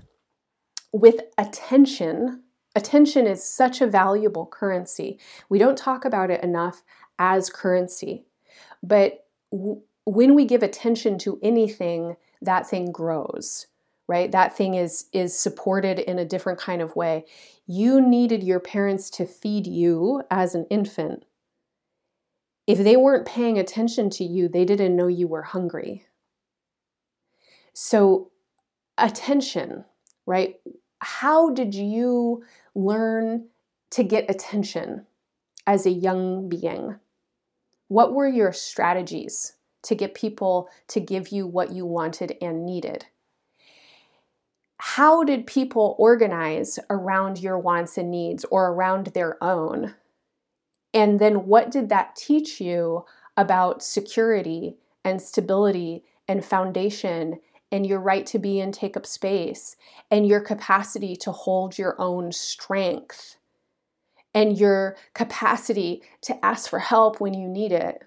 with 0.93 1.21
attention. 1.39 2.43
Attention 2.75 3.27
is 3.27 3.45
such 3.45 3.81
a 3.81 3.87
valuable 3.87 4.47
currency. 4.47 5.21
We 5.49 5.61
don't 5.61 5.79
talk 5.79 6.05
about 6.05 6.31
it 6.31 6.43
enough 6.43 6.83
as 7.19 7.49
currency. 7.49 8.27
But 8.83 9.27
w- 9.53 9.83
when 10.05 10.35
we 10.35 10.45
give 10.45 10.65
attention 10.65 11.19
to 11.19 11.39
anything, 11.41 12.17
that 12.43 12.69
thing 12.69 12.91
grows 12.91 13.67
right? 14.09 14.31
That 14.31 14.57
thing 14.57 14.75
is 14.75 15.07
is 15.13 15.39
supported 15.39 15.99
in 15.99 16.19
a 16.19 16.25
different 16.25 16.59
kind 16.59 16.81
of 16.83 16.97
way. 16.97 17.25
You 17.67 18.01
needed 18.01 18.43
your 18.43 18.61
parents 18.61 19.11
to 19.11 19.27
feed 19.27 19.67
you 19.67 20.23
as 20.31 20.55
an 20.55 20.67
infant. 20.71 21.25
If 22.67 22.79
they 22.79 22.97
weren't 22.97 23.27
paying 23.27 23.59
attention 23.59 24.11
to 24.11 24.25
you 24.25 24.49
they 24.49 24.65
didn't 24.65 24.97
know 24.97 25.09
you 25.09 25.29
were 25.29 25.43
hungry. 25.43 26.07
So 27.73 28.31
attention 28.99 29.85
right? 30.27 30.57
How 31.01 31.51
did 31.51 31.75
you 31.75 32.45
learn 32.75 33.47
to 33.91 34.03
get 34.03 34.29
attention 34.29 35.07
as 35.67 35.87
a 35.87 35.91
young 35.91 36.49
being? 36.49 36.97
What 37.89 38.13
were 38.13 38.29
your 38.29 38.53
strategies 38.53 39.55
to 39.83 39.95
get 39.95 40.15
people 40.15 40.69
to 40.89 41.01
give 41.01 41.29
you 41.29 41.47
what 41.47 41.73
you 41.73 41.87
wanted 41.87 42.37
and 42.43 42.67
needed 42.67 43.07
how 44.79 45.25
did 45.25 45.47
people 45.47 45.97
organize 45.99 46.79
around 46.91 47.39
your 47.39 47.59
wants 47.59 47.97
and 47.97 48.11
needs 48.11 48.45
or 48.51 48.69
around 48.69 49.09
their 49.09 49.43
own? 49.43 49.95
And 50.93 51.19
then 51.19 51.47
what 51.47 51.71
did 51.71 51.89
that 51.89 52.17
teach 52.17 52.61
you 52.61 53.05
about 53.37 53.83
security 53.83 54.77
and 55.05 55.21
stability 55.21 56.05
and 56.29 56.45
foundation 56.45 57.41
and 57.73 57.87
your 57.87 58.01
right 58.01 58.25
to 58.27 58.39
be 58.39 58.61
and 58.61 58.73
take 58.73 58.97
up 58.97 59.07
space 59.07 59.77
and 60.11 60.27
your 60.27 60.41
capacity 60.41 61.17
to 61.17 61.33
hold 61.33 61.79
your 61.79 62.01
own 62.01 62.33
strength 62.33 63.37
and 64.35 64.59
your 64.59 64.97
capacity 65.15 66.03
to 66.23 66.45
ask 66.45 66.69
for 66.69 66.79
help 66.79 67.21
when 67.21 67.35
you 67.35 67.49
need 67.49 67.73
it? 67.73 68.03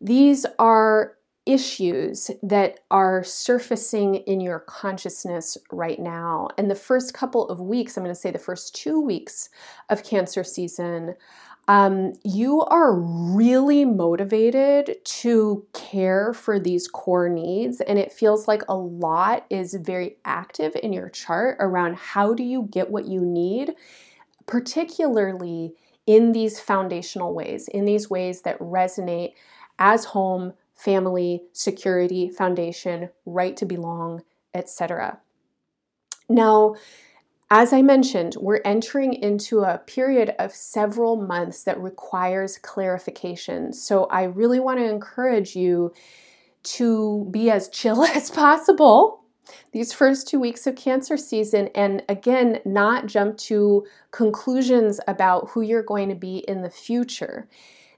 These 0.00 0.46
are 0.58 1.16
issues 1.46 2.30
that 2.42 2.80
are 2.90 3.22
surfacing 3.22 4.16
in 4.16 4.40
your 4.40 4.60
consciousness 4.60 5.58
right 5.70 5.98
now. 5.98 6.48
And 6.56 6.70
the 6.70 6.74
first 6.74 7.12
couple 7.12 7.48
of 7.48 7.60
weeks, 7.60 7.96
I'm 7.96 8.04
going 8.04 8.14
to 8.14 8.20
say 8.20 8.30
the 8.30 8.38
first 8.38 8.74
two 8.74 9.00
weeks 9.00 9.50
of 9.90 10.04
cancer 10.04 10.42
season, 10.42 11.16
um, 11.66 12.12
you 12.22 12.62
are 12.62 12.94
really 12.94 13.84
motivated 13.84 14.96
to 15.04 15.66
care 15.72 16.34
for 16.34 16.60
these 16.60 16.88
core 16.88 17.28
needs, 17.28 17.80
and 17.80 17.98
it 17.98 18.12
feels 18.12 18.46
like 18.46 18.62
a 18.68 18.76
lot 18.76 19.46
is 19.48 19.74
very 19.74 20.16
active 20.26 20.76
in 20.82 20.92
your 20.92 21.08
chart 21.08 21.56
around 21.60 21.96
how 21.96 22.34
do 22.34 22.42
you 22.42 22.68
get 22.70 22.90
what 22.90 23.06
you 23.06 23.22
need, 23.22 23.74
particularly 24.46 25.72
in 26.06 26.32
these 26.32 26.60
foundational 26.60 27.34
ways, 27.34 27.66
in 27.68 27.86
these 27.86 28.10
ways 28.10 28.42
that 28.42 28.58
resonate 28.58 29.32
as 29.78 30.04
home, 30.06 30.52
family, 30.84 31.42
security, 31.52 32.28
foundation, 32.28 33.08
right 33.24 33.56
to 33.56 33.64
belong, 33.64 34.22
etc. 34.52 35.18
Now, 36.28 36.74
as 37.50 37.72
I 37.72 37.82
mentioned, 37.82 38.36
we're 38.38 38.60
entering 38.64 39.14
into 39.14 39.60
a 39.60 39.78
period 39.78 40.34
of 40.38 40.52
several 40.52 41.16
months 41.16 41.64
that 41.64 41.80
requires 41.80 42.58
clarification. 42.58 43.72
So 43.72 44.04
I 44.04 44.24
really 44.24 44.60
want 44.60 44.78
to 44.78 44.90
encourage 44.90 45.56
you 45.56 45.92
to 46.64 47.28
be 47.30 47.50
as 47.50 47.68
chill 47.68 48.04
as 48.04 48.30
possible 48.30 49.20
these 49.72 49.92
first 49.92 50.26
two 50.26 50.40
weeks 50.40 50.66
of 50.66 50.74
cancer 50.74 51.18
season 51.18 51.68
and 51.74 52.02
again 52.08 52.60
not 52.64 53.06
jump 53.06 53.36
to 53.36 53.84
conclusions 54.10 55.00
about 55.06 55.50
who 55.50 55.60
you're 55.60 55.82
going 55.82 56.08
to 56.08 56.14
be 56.14 56.38
in 56.48 56.62
the 56.62 56.70
future 56.70 57.46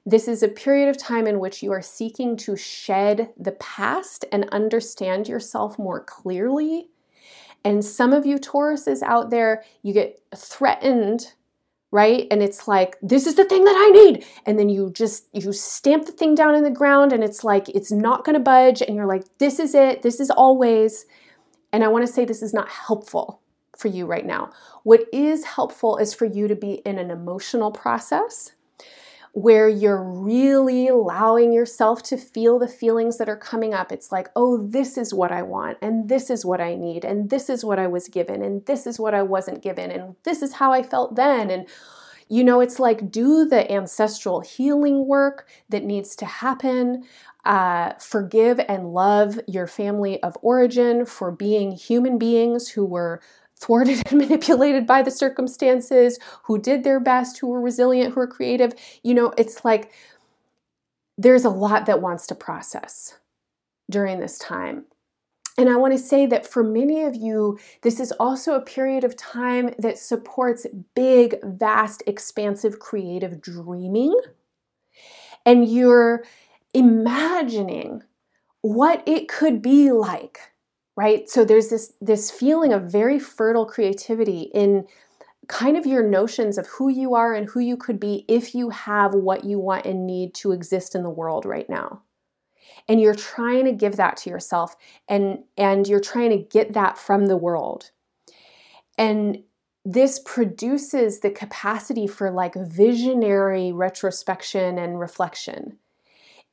this 0.06 0.28
is 0.28 0.42
a 0.42 0.48
period 0.48 0.88
of 0.88 0.96
time 0.96 1.26
in 1.26 1.40
which 1.40 1.62
you 1.62 1.72
are 1.72 1.82
seeking 1.82 2.36
to 2.36 2.56
shed 2.56 3.30
the 3.36 3.52
past 3.52 4.24
and 4.30 4.48
understand 4.50 5.28
yourself 5.28 5.78
more 5.78 6.02
clearly 6.02 6.88
and 7.66 7.84
some 7.84 8.12
of 8.12 8.24
you 8.24 8.38
Tauruses 8.38 9.02
out 9.02 9.30
there, 9.30 9.64
you 9.82 9.92
get 9.92 10.20
threatened, 10.36 11.32
right? 11.90 12.28
And 12.30 12.40
it's 12.40 12.68
like, 12.68 12.96
this 13.02 13.26
is 13.26 13.34
the 13.34 13.44
thing 13.44 13.64
that 13.64 13.74
I 13.76 13.90
need. 13.90 14.24
And 14.46 14.56
then 14.56 14.68
you 14.68 14.92
just 14.92 15.26
you 15.32 15.52
stamp 15.52 16.06
the 16.06 16.12
thing 16.12 16.36
down 16.36 16.54
in 16.54 16.62
the 16.62 16.70
ground 16.70 17.12
and 17.12 17.24
it's 17.24 17.42
like 17.42 17.68
it's 17.68 17.90
not 17.90 18.24
going 18.24 18.34
to 18.34 18.40
budge 18.40 18.82
and 18.82 18.94
you're 18.94 19.08
like, 19.08 19.24
this 19.38 19.58
is 19.58 19.74
it. 19.74 20.02
This 20.02 20.20
is 20.20 20.30
always. 20.30 21.06
And 21.72 21.82
I 21.82 21.88
want 21.88 22.06
to 22.06 22.12
say 22.12 22.24
this 22.24 22.40
is 22.40 22.54
not 22.54 22.68
helpful 22.68 23.40
for 23.76 23.88
you 23.88 24.06
right 24.06 24.24
now. 24.24 24.52
What 24.84 25.06
is 25.12 25.44
helpful 25.44 25.96
is 25.96 26.14
for 26.14 26.24
you 26.24 26.46
to 26.46 26.54
be 26.54 26.74
in 26.86 27.00
an 27.00 27.10
emotional 27.10 27.72
process 27.72 28.52
where 29.36 29.68
you're 29.68 30.02
really 30.02 30.88
allowing 30.88 31.52
yourself 31.52 32.02
to 32.02 32.16
feel 32.16 32.58
the 32.58 32.66
feelings 32.66 33.18
that 33.18 33.28
are 33.28 33.36
coming 33.36 33.74
up. 33.74 33.92
It's 33.92 34.10
like, 34.10 34.30
oh, 34.34 34.56
this 34.56 34.96
is 34.96 35.12
what 35.12 35.30
I 35.30 35.42
want, 35.42 35.76
and 35.82 36.08
this 36.08 36.30
is 36.30 36.46
what 36.46 36.58
I 36.58 36.74
need, 36.74 37.04
and 37.04 37.28
this 37.28 37.50
is 37.50 37.62
what 37.62 37.78
I 37.78 37.86
was 37.86 38.08
given, 38.08 38.40
and 38.40 38.64
this 38.64 38.86
is 38.86 38.98
what 38.98 39.12
I 39.12 39.20
wasn't 39.20 39.62
given, 39.62 39.90
and 39.90 40.16
this 40.22 40.40
is 40.40 40.54
how 40.54 40.72
I 40.72 40.82
felt 40.82 41.16
then. 41.16 41.50
And 41.50 41.68
you 42.30 42.44
know, 42.44 42.60
it's 42.60 42.80
like 42.80 43.10
do 43.10 43.44
the 43.44 43.70
ancestral 43.70 44.40
healing 44.40 45.06
work 45.06 45.46
that 45.68 45.84
needs 45.84 46.16
to 46.16 46.24
happen. 46.24 47.04
Uh, 47.44 47.92
forgive 48.00 48.58
and 48.70 48.94
love 48.94 49.38
your 49.46 49.66
family 49.66 50.20
of 50.22 50.38
origin 50.40 51.04
for 51.04 51.30
being 51.30 51.72
human 51.72 52.16
beings 52.16 52.68
who 52.70 52.86
were 52.86 53.20
thwarted 53.58 54.02
and 54.10 54.18
manipulated 54.18 54.86
by 54.86 55.02
the 55.02 55.10
circumstances, 55.10 56.18
who 56.44 56.58
did 56.58 56.84
their 56.84 57.00
best, 57.00 57.38
who 57.38 57.48
were 57.48 57.60
resilient, 57.60 58.14
who 58.14 58.20
were 58.20 58.26
creative. 58.26 58.72
You 59.02 59.14
know, 59.14 59.32
it's 59.36 59.64
like 59.64 59.92
there's 61.18 61.44
a 61.44 61.50
lot 61.50 61.86
that 61.86 62.02
wants 62.02 62.26
to 62.28 62.34
process 62.34 63.18
during 63.90 64.20
this 64.20 64.38
time. 64.38 64.84
And 65.58 65.70
I 65.70 65.76
want 65.76 65.94
to 65.94 65.98
say 65.98 66.26
that 66.26 66.46
for 66.46 66.62
many 66.62 67.02
of 67.04 67.14
you, 67.14 67.58
this 67.80 67.98
is 67.98 68.12
also 68.12 68.54
a 68.54 68.60
period 68.60 69.04
of 69.04 69.16
time 69.16 69.74
that 69.78 69.96
supports 69.96 70.66
big, 70.94 71.36
vast, 71.42 72.02
expansive 72.06 72.78
creative 72.78 73.40
dreaming. 73.40 74.14
And 75.46 75.66
you're 75.66 76.24
imagining 76.74 78.02
what 78.60 79.02
it 79.06 79.28
could 79.28 79.62
be 79.62 79.92
like 79.92 80.40
right? 80.96 81.28
So 81.28 81.44
there's 81.44 81.68
this 81.68 81.92
this 82.00 82.30
feeling 82.30 82.72
of 82.72 82.90
very 82.90 83.18
fertile 83.18 83.66
creativity 83.66 84.50
in 84.54 84.86
kind 85.48 85.76
of 85.76 85.86
your 85.86 86.02
notions 86.02 86.58
of 86.58 86.66
who 86.66 86.88
you 86.88 87.14
are 87.14 87.34
and 87.34 87.48
who 87.48 87.60
you 87.60 87.76
could 87.76 88.00
be 88.00 88.24
if 88.26 88.54
you 88.54 88.70
have 88.70 89.14
what 89.14 89.44
you 89.44 89.60
want 89.60 89.86
and 89.86 90.06
need 90.06 90.34
to 90.34 90.52
exist 90.52 90.94
in 90.94 91.02
the 91.02 91.10
world 91.10 91.44
right 91.44 91.68
now. 91.68 92.02
And 92.88 93.00
you're 93.00 93.14
trying 93.14 93.64
to 93.66 93.72
give 93.72 93.96
that 93.96 94.16
to 94.18 94.30
yourself 94.30 94.74
and 95.08 95.44
and 95.56 95.86
you're 95.86 96.00
trying 96.00 96.30
to 96.30 96.38
get 96.38 96.72
that 96.72 96.98
from 96.98 97.26
the 97.26 97.36
world. 97.36 97.90
And 98.98 99.42
this 99.84 100.18
produces 100.24 101.20
the 101.20 101.30
capacity 101.30 102.08
for 102.08 102.30
like 102.30 102.54
visionary 102.54 103.70
retrospection 103.70 104.78
and 104.78 104.98
reflection 104.98 105.78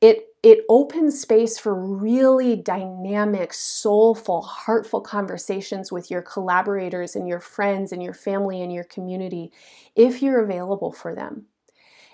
it 0.00 0.28
it 0.42 0.58
opens 0.68 1.18
space 1.18 1.58
for 1.58 1.74
really 1.74 2.54
dynamic, 2.54 3.54
soulful, 3.54 4.42
heartful 4.42 5.00
conversations 5.00 5.90
with 5.90 6.10
your 6.10 6.20
collaborators 6.20 7.16
and 7.16 7.26
your 7.26 7.40
friends 7.40 7.92
and 7.92 8.02
your 8.02 8.12
family 8.12 8.60
and 8.60 8.70
your 8.70 8.84
community 8.84 9.50
if 9.96 10.20
you're 10.20 10.44
available 10.44 10.92
for 10.92 11.14
them. 11.14 11.46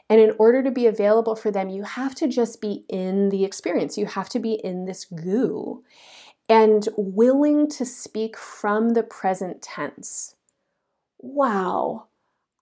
And 0.08 0.20
in 0.20 0.32
order 0.38 0.62
to 0.62 0.70
be 0.70 0.86
available 0.86 1.34
for 1.34 1.50
them, 1.50 1.68
you 1.68 1.82
have 1.82 2.14
to 2.16 2.28
just 2.28 2.60
be 2.60 2.84
in 2.88 3.30
the 3.30 3.44
experience. 3.44 3.98
You 3.98 4.06
have 4.06 4.28
to 4.30 4.38
be 4.38 4.54
in 4.54 4.84
this 4.84 5.04
goo 5.04 5.82
and 6.48 6.88
willing 6.96 7.68
to 7.70 7.84
speak 7.84 8.36
from 8.36 8.90
the 8.90 9.04
present 9.04 9.62
tense. 9.62 10.34
Wow, 11.18 12.06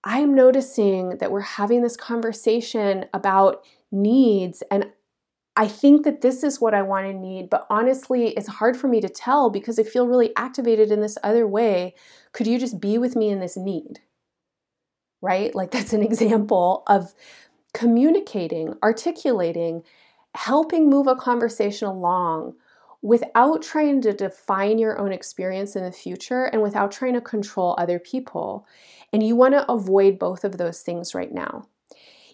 I'm 0.05 0.35
noticing 0.35 1.19
that 1.19 1.31
we're 1.31 1.41
having 1.41 1.83
this 1.83 1.97
conversation 1.97 3.07
about 3.15 3.65
needs, 3.91 4.63
and 4.71 4.87
I 5.59 5.67
think 5.67 6.05
that 6.05 6.21
this 6.21 6.45
is 6.45 6.61
what 6.61 6.73
I 6.73 6.83
want 6.83 7.07
to 7.07 7.13
need, 7.13 7.51
but 7.51 7.67
honestly, 7.69 8.29
it's 8.29 8.47
hard 8.47 8.77
for 8.77 8.87
me 8.87 9.01
to 9.01 9.09
tell 9.09 9.51
because 9.51 9.77
I 9.77 9.83
feel 9.83 10.07
really 10.07 10.31
activated 10.37 10.93
in 10.93 11.01
this 11.01 11.19
other 11.25 11.49
way. 11.49 11.97
Could 12.31 12.47
you 12.47 12.61
just 12.61 12.81
be 12.81 12.97
with 12.97 13.17
me 13.17 13.29
in 13.29 13.41
this 13.41 13.57
need? 13.57 13.99
Right? 15.21 15.53
Like, 15.57 15.71
that's 15.73 15.93
an 15.93 16.05
example 16.05 16.85
of 16.87 17.13
communicating, 17.75 18.75
articulating, 18.85 19.83
helping 20.37 20.89
move 20.89 21.09
a 21.09 21.17
conversation 21.17 21.89
along 21.89 22.55
without 23.03 23.61
trying 23.61 24.01
to 24.03 24.13
define 24.13 24.79
your 24.79 24.97
own 24.97 25.11
experience 25.11 25.75
in 25.75 25.83
the 25.83 25.91
future 25.91 26.45
and 26.45 26.63
without 26.63 26.93
trying 26.93 27.15
to 27.15 27.21
control 27.21 27.75
other 27.79 27.99
people. 27.99 28.65
And 29.13 29.25
you 29.25 29.35
want 29.35 29.55
to 29.55 29.69
avoid 29.69 30.21
both 30.21 30.45
of 30.45 30.57
those 30.57 30.83
things 30.83 31.17
right 31.17 31.33
now 31.33 31.67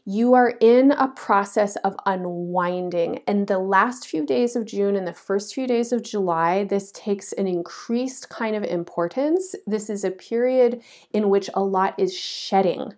you 0.05 0.35
are 0.35 0.55
in 0.61 0.93
a 0.93 1.09
process 1.09 1.77
of 1.77 1.97
unwinding. 2.05 3.21
And 3.27 3.47
the 3.47 3.59
last 3.59 4.07
few 4.07 4.27
days 4.27 4.55
of 4.55 4.67
June 4.67 4.97
and 4.97 5.07
the 5.07 5.15
first 5.15 5.55
few 5.55 5.67
days 5.67 5.93
of 5.93 6.03
July, 6.03 6.65
this 6.65 6.93
takes 6.93 7.33
an 7.33 7.47
increased 7.47 8.29
kind 8.29 8.55
of 8.55 8.65
importance. 8.65 9.55
This 9.67 9.89
is 9.89 10.05
a 10.05 10.11
period 10.11 10.83
in 11.13 11.31
which 11.31 11.49
a 11.55 11.63
lot 11.63 11.95
is 11.99 12.17
shedding. 12.17 12.95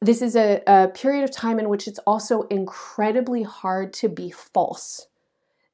This 0.00 0.22
is 0.22 0.34
a, 0.34 0.62
a 0.66 0.88
period 0.88 1.24
of 1.24 1.30
time 1.30 1.58
in 1.58 1.68
which 1.68 1.86
it's 1.86 2.00
also 2.00 2.42
incredibly 2.42 3.42
hard 3.42 3.92
to 3.94 4.08
be 4.08 4.30
false, 4.30 5.06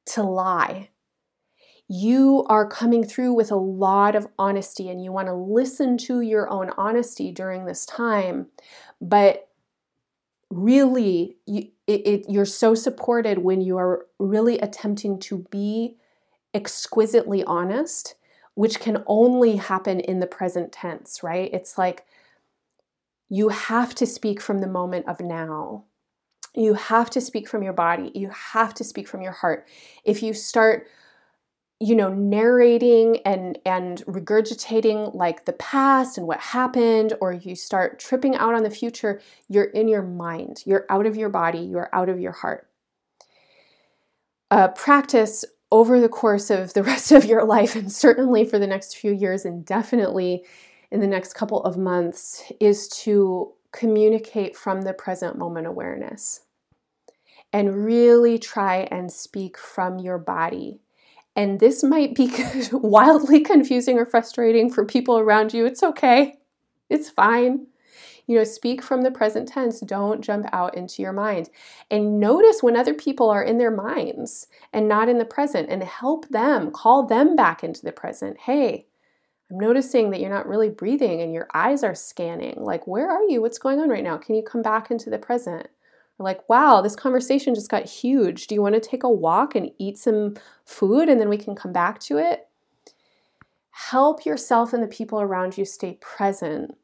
to 0.07 0.21
lie, 0.21 0.89
you 1.91 2.45
are 2.47 2.67
coming 2.67 3.03
through 3.03 3.33
with 3.33 3.51
a 3.51 3.55
lot 3.55 4.15
of 4.15 4.27
honesty 4.37 4.89
and 4.89 5.03
you 5.03 5.11
want 5.11 5.27
to 5.27 5.33
listen 5.33 5.97
to 5.97 6.21
your 6.21 6.47
own 6.47 6.69
honesty 6.77 7.31
during 7.31 7.65
this 7.65 7.83
time. 7.83 8.45
But 9.01 9.48
really 10.49 11.37
you, 11.45 11.69
it, 11.87 12.07
it, 12.07 12.25
you're 12.27 12.45
so 12.45 12.73
supported 12.73 13.39
when 13.39 13.61
you 13.61 13.77
are 13.77 14.07
really 14.17 14.57
attempting 14.59 15.19
to 15.19 15.45
be 15.51 15.95
exquisitely 16.53 17.43
honest 17.43 18.15
which 18.55 18.79
can 18.79 19.03
only 19.07 19.55
happen 19.55 19.99
in 19.99 20.19
the 20.19 20.27
present 20.27 20.71
tense 20.71 21.21
right? 21.23 21.49
It's 21.53 21.77
like 21.77 22.05
you 23.29 23.49
have 23.49 23.93
to 23.95 24.07
speak 24.07 24.41
from 24.41 24.59
the 24.59 24.67
moment 24.67 25.07
of 25.07 25.21
now. 25.21 25.85
You 26.55 26.73
have 26.73 27.11
to 27.11 27.21
speak 27.21 27.47
from 27.47 27.61
your 27.61 27.73
body. 27.73 28.11
You 28.15 28.29
have 28.29 28.73
to 28.75 28.83
speak 28.83 29.07
from 29.07 29.21
your 29.21 29.31
heart. 29.31 29.67
If 30.03 30.23
you 30.23 30.33
start 30.33 30.87
you 31.79 31.95
know 31.95 32.09
narrating 32.09 33.19
and 33.25 33.57
and 33.65 34.03
regurgitating 34.05 35.15
like 35.15 35.45
the 35.45 35.53
past 35.53 36.17
and 36.17 36.27
what 36.27 36.39
happened 36.39 37.13
or 37.21 37.31
you 37.31 37.55
start 37.55 37.99
tripping 37.99 38.35
out 38.35 38.53
on 38.53 38.63
the 38.63 38.69
future 38.69 39.21
you're 39.47 39.65
in 39.65 39.87
your 39.87 40.01
mind. 40.01 40.61
You're 40.65 40.85
out 40.89 41.05
of 41.05 41.15
your 41.15 41.29
body. 41.29 41.59
You're 41.59 41.89
out 41.93 42.09
of 42.09 42.19
your 42.19 42.33
heart. 42.33 42.67
Uh, 44.51 44.67
practice 44.69 45.45
over 45.71 46.01
the 46.01 46.09
course 46.09 46.49
of 46.49 46.73
the 46.73 46.83
rest 46.91 47.11
of 47.11 47.25
your 47.25 47.45
life 47.45 47.75
and 47.75 47.91
certainly 47.91 48.43
for 48.43 48.59
the 48.59 48.67
next 48.67 48.97
few 48.97 49.13
years 49.13 49.45
and 49.45 49.65
definitely 49.65 50.43
in 50.91 50.99
the 50.99 51.07
next 51.07 51.33
couple 51.33 51.63
of 51.63 51.77
months 51.77 52.43
is 52.59 52.87
to 52.89 53.53
communicate 53.71 54.57
from 54.57 54.81
the 54.81 54.93
present 54.93 55.37
moment 55.37 55.67
awareness. 55.67 56.41
And 57.53 57.83
really 57.85 58.37
try 58.37 58.87
and 58.91 59.11
speak 59.11 59.57
from 59.57 59.97
your 59.97 60.19
body 60.19 60.81
and 61.39 61.61
this 61.61 61.85
might 61.85 62.15
be 62.15 62.29
wildly 62.73 63.39
confusing 63.39 63.97
or 63.97 64.05
frustrating 64.05 64.69
for 64.69 64.83
people 64.83 65.17
around 65.17 65.53
you. 65.53 65.65
It's 65.65 65.81
okay, 65.81 66.37
it's 66.89 67.09
fine. 67.09 67.67
You 68.27 68.37
know, 68.37 68.43
speak 68.43 68.83
from 68.83 69.03
the 69.03 69.09
present 69.09 69.47
tense. 69.47 69.79
Don't 69.79 70.21
jump 70.21 70.47
out 70.51 70.75
into 70.75 71.01
your 71.01 71.13
mind. 71.13 71.49
And 71.89 72.19
notice 72.19 72.61
when 72.61 72.75
other 72.75 72.93
people 72.93 73.29
are 73.29 73.41
in 73.41 73.57
their 73.57 73.71
minds 73.71 74.47
and 74.73 74.89
not 74.89 75.07
in 75.07 75.17
the 75.17 75.23
present 75.23 75.69
and 75.69 75.81
help 75.81 76.27
them, 76.27 76.71
call 76.71 77.07
them 77.07 77.37
back 77.37 77.63
into 77.63 77.83
the 77.83 77.93
present. 77.93 78.41
Hey, 78.41 78.87
I'm 79.49 79.57
noticing 79.57 80.11
that 80.11 80.19
you're 80.19 80.29
not 80.29 80.45
really 80.45 80.69
breathing 80.69 81.21
and 81.21 81.33
your 81.33 81.47
eyes 81.53 81.85
are 81.85 81.95
scanning. 81.95 82.57
Like, 82.57 82.85
where 82.85 83.09
are 83.09 83.23
you? 83.23 83.41
What's 83.41 83.59
going 83.59 83.79
on 83.79 83.87
right 83.87 84.03
now? 84.03 84.17
Can 84.17 84.35
you 84.35 84.43
come 84.43 84.61
back 84.61 84.91
into 84.91 85.09
the 85.09 85.17
present? 85.17 85.67
Like, 86.19 86.47
wow, 86.49 86.81
this 86.81 86.95
conversation 86.95 87.55
just 87.55 87.71
got 87.71 87.85
huge. 87.85 88.47
Do 88.47 88.55
you 88.55 88.61
want 88.61 88.75
to 88.75 88.81
take 88.81 89.03
a 89.03 89.09
walk 89.09 89.55
and 89.55 89.71
eat 89.79 89.97
some 89.97 90.35
food 90.65 91.07
and 91.07 91.19
then 91.19 91.29
we 91.29 91.37
can 91.37 91.55
come 91.55 91.71
back 91.71 91.99
to 92.01 92.17
it? 92.17 92.47
Help 93.71 94.25
yourself 94.25 94.73
and 94.73 94.83
the 94.83 94.87
people 94.87 95.21
around 95.21 95.57
you 95.57 95.63
stay 95.63 95.97
present 96.01 96.75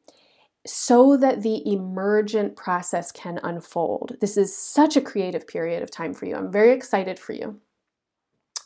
so 0.66 1.16
that 1.16 1.42
the 1.42 1.70
emergent 1.70 2.56
process 2.56 3.12
can 3.12 3.38
unfold. 3.42 4.16
This 4.20 4.36
is 4.36 4.56
such 4.56 4.96
a 4.96 5.00
creative 5.00 5.46
period 5.46 5.82
of 5.82 5.90
time 5.90 6.14
for 6.14 6.26
you. 6.26 6.34
I'm 6.34 6.50
very 6.50 6.72
excited 6.72 7.18
for 7.18 7.32
you. 7.32 7.60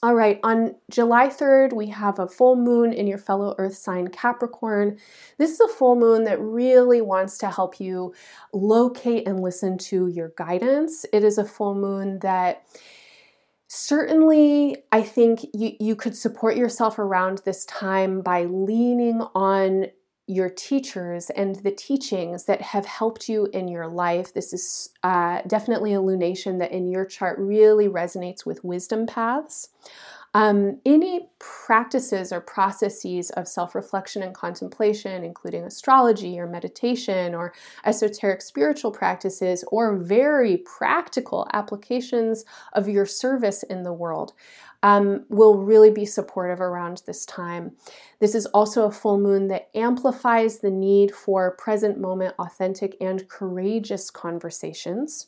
All 0.02 0.14
right, 0.14 0.40
on 0.42 0.76
July 0.90 1.28
3rd, 1.28 1.74
we 1.74 1.88
have 1.88 2.18
a 2.18 2.26
full 2.26 2.56
moon 2.56 2.90
in 2.94 3.06
your 3.06 3.18
fellow 3.18 3.54
earth 3.58 3.76
sign 3.76 4.08
Capricorn. 4.08 4.98
This 5.36 5.50
is 5.50 5.60
a 5.60 5.68
full 5.68 5.94
moon 5.94 6.24
that 6.24 6.40
really 6.40 7.02
wants 7.02 7.36
to 7.38 7.50
help 7.50 7.78
you 7.78 8.14
locate 8.54 9.28
and 9.28 9.40
listen 9.40 9.76
to 9.76 10.06
your 10.06 10.32
guidance. 10.38 11.04
It 11.12 11.22
is 11.22 11.36
a 11.36 11.44
full 11.44 11.74
moon 11.74 12.20
that 12.20 12.62
certainly 13.68 14.78
I 14.90 15.02
think 15.02 15.44
you, 15.52 15.72
you 15.78 15.94
could 15.96 16.16
support 16.16 16.56
yourself 16.56 16.98
around 16.98 17.42
this 17.44 17.66
time 17.66 18.22
by 18.22 18.44
leaning 18.44 19.20
on 19.34 19.88
your 20.30 20.48
teachers 20.48 21.28
and 21.30 21.56
the 21.56 21.72
teachings 21.72 22.44
that 22.44 22.62
have 22.62 22.86
helped 22.86 23.28
you 23.28 23.48
in 23.52 23.66
your 23.66 23.88
life. 23.88 24.32
This 24.32 24.52
is 24.52 24.90
uh, 25.02 25.42
definitely 25.46 25.92
a 25.92 25.98
lunation 25.98 26.60
that 26.60 26.70
in 26.70 26.88
your 26.88 27.04
chart 27.04 27.36
really 27.38 27.88
resonates 27.88 28.46
with 28.46 28.62
wisdom 28.62 29.06
paths. 29.06 29.70
Um, 30.32 30.78
any 30.86 31.28
practices 31.40 32.32
or 32.32 32.40
processes 32.40 33.30
of 33.30 33.48
self 33.48 33.74
reflection 33.74 34.22
and 34.22 34.32
contemplation, 34.32 35.24
including 35.24 35.64
astrology 35.64 36.38
or 36.38 36.46
meditation 36.46 37.34
or 37.34 37.52
esoteric 37.84 38.40
spiritual 38.40 38.92
practices, 38.92 39.64
or 39.72 39.96
very 39.96 40.58
practical 40.58 41.48
applications 41.52 42.44
of 42.74 42.88
your 42.88 43.06
service 43.06 43.64
in 43.64 43.82
the 43.82 43.92
world, 43.92 44.32
um, 44.82 45.24
will 45.28 45.58
really 45.58 45.90
be 45.90 46.06
supportive 46.06 46.60
around 46.60 47.02
this 47.06 47.26
time. 47.26 47.72
This 48.18 48.34
is 48.34 48.46
also 48.46 48.86
a 48.86 48.92
full 48.92 49.18
moon 49.18 49.48
that 49.48 49.68
amplifies 49.74 50.58
the 50.58 50.70
need 50.70 51.14
for 51.14 51.56
present 51.56 51.98
moment, 52.00 52.34
authentic, 52.38 52.96
and 53.00 53.28
courageous 53.28 54.10
conversations. 54.10 55.26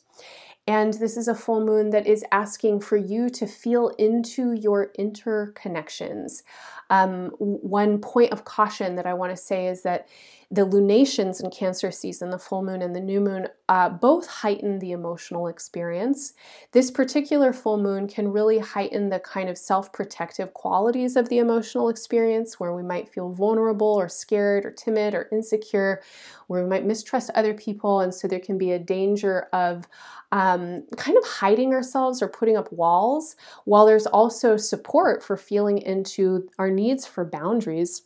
And 0.65 0.93
this 0.93 1.17
is 1.17 1.27
a 1.27 1.35
full 1.35 1.63
moon 1.65 1.89
that 1.89 2.07
is 2.07 2.23
asking 2.31 2.79
for 2.79 2.95
you 2.95 3.29
to 3.31 3.45
feel 3.45 3.89
into 3.99 4.53
your 4.53 4.93
interconnections. 4.97 6.43
Um, 6.89 7.31
one 7.37 7.99
point 7.99 8.31
of 8.31 8.45
caution 8.45 8.95
that 8.95 9.05
I 9.05 9.13
want 9.13 9.31
to 9.31 9.37
say 9.37 9.67
is 9.67 9.83
that 9.83 10.07
the 10.53 10.65
lunations 10.65 11.41
in 11.41 11.49
Cancer 11.49 11.89
season, 11.89 12.29
the 12.29 12.37
full 12.37 12.61
moon 12.61 12.83
and 12.83 12.95
the 12.95 12.99
new 12.99 13.19
moon, 13.19 13.47
uh, 13.69 13.89
both 13.89 14.27
heighten 14.27 14.77
the 14.77 14.91
emotional 14.91 15.47
experience. 15.47 16.33
This 16.73 16.91
particular 16.91 17.53
full 17.53 17.79
moon 17.79 18.07
can 18.07 18.31
really 18.31 18.59
heighten 18.59 19.09
the 19.09 19.19
kind 19.19 19.49
of 19.49 19.57
self 19.57 19.91
protective 19.91 20.53
qualities 20.53 21.15
of 21.15 21.27
the 21.29 21.39
emotional 21.39 21.89
experience 21.89 22.59
where 22.59 22.71
we 22.71 22.83
might 22.83 23.09
feel 23.09 23.31
vulnerable 23.31 23.95
or 23.99 24.07
scared 24.07 24.63
or 24.63 24.69
timid 24.69 25.15
or 25.15 25.27
insecure, 25.31 26.03
where 26.45 26.61
we 26.61 26.69
might 26.69 26.85
mistrust 26.85 27.31
other 27.33 27.55
people. 27.55 28.01
And 28.01 28.13
so 28.13 28.27
there 28.27 28.39
can 28.39 28.59
be 28.59 28.73
a 28.73 28.79
danger 28.79 29.47
of 29.53 29.87
um, 30.31 30.83
kind 30.97 31.17
of 31.17 31.25
hiding 31.25 31.73
ourselves 31.73 32.21
or 32.21 32.27
putting 32.27 32.57
up 32.57 32.71
walls, 32.71 33.35
while 33.65 33.87
there's 33.87 34.05
also 34.05 34.57
support 34.57 35.23
for 35.23 35.35
feeling 35.35 35.79
into 35.79 36.47
our 36.59 36.69
needs 36.69 37.07
for 37.07 37.25
boundaries 37.25 38.03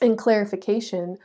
and 0.00 0.16
clarification. 0.16 1.18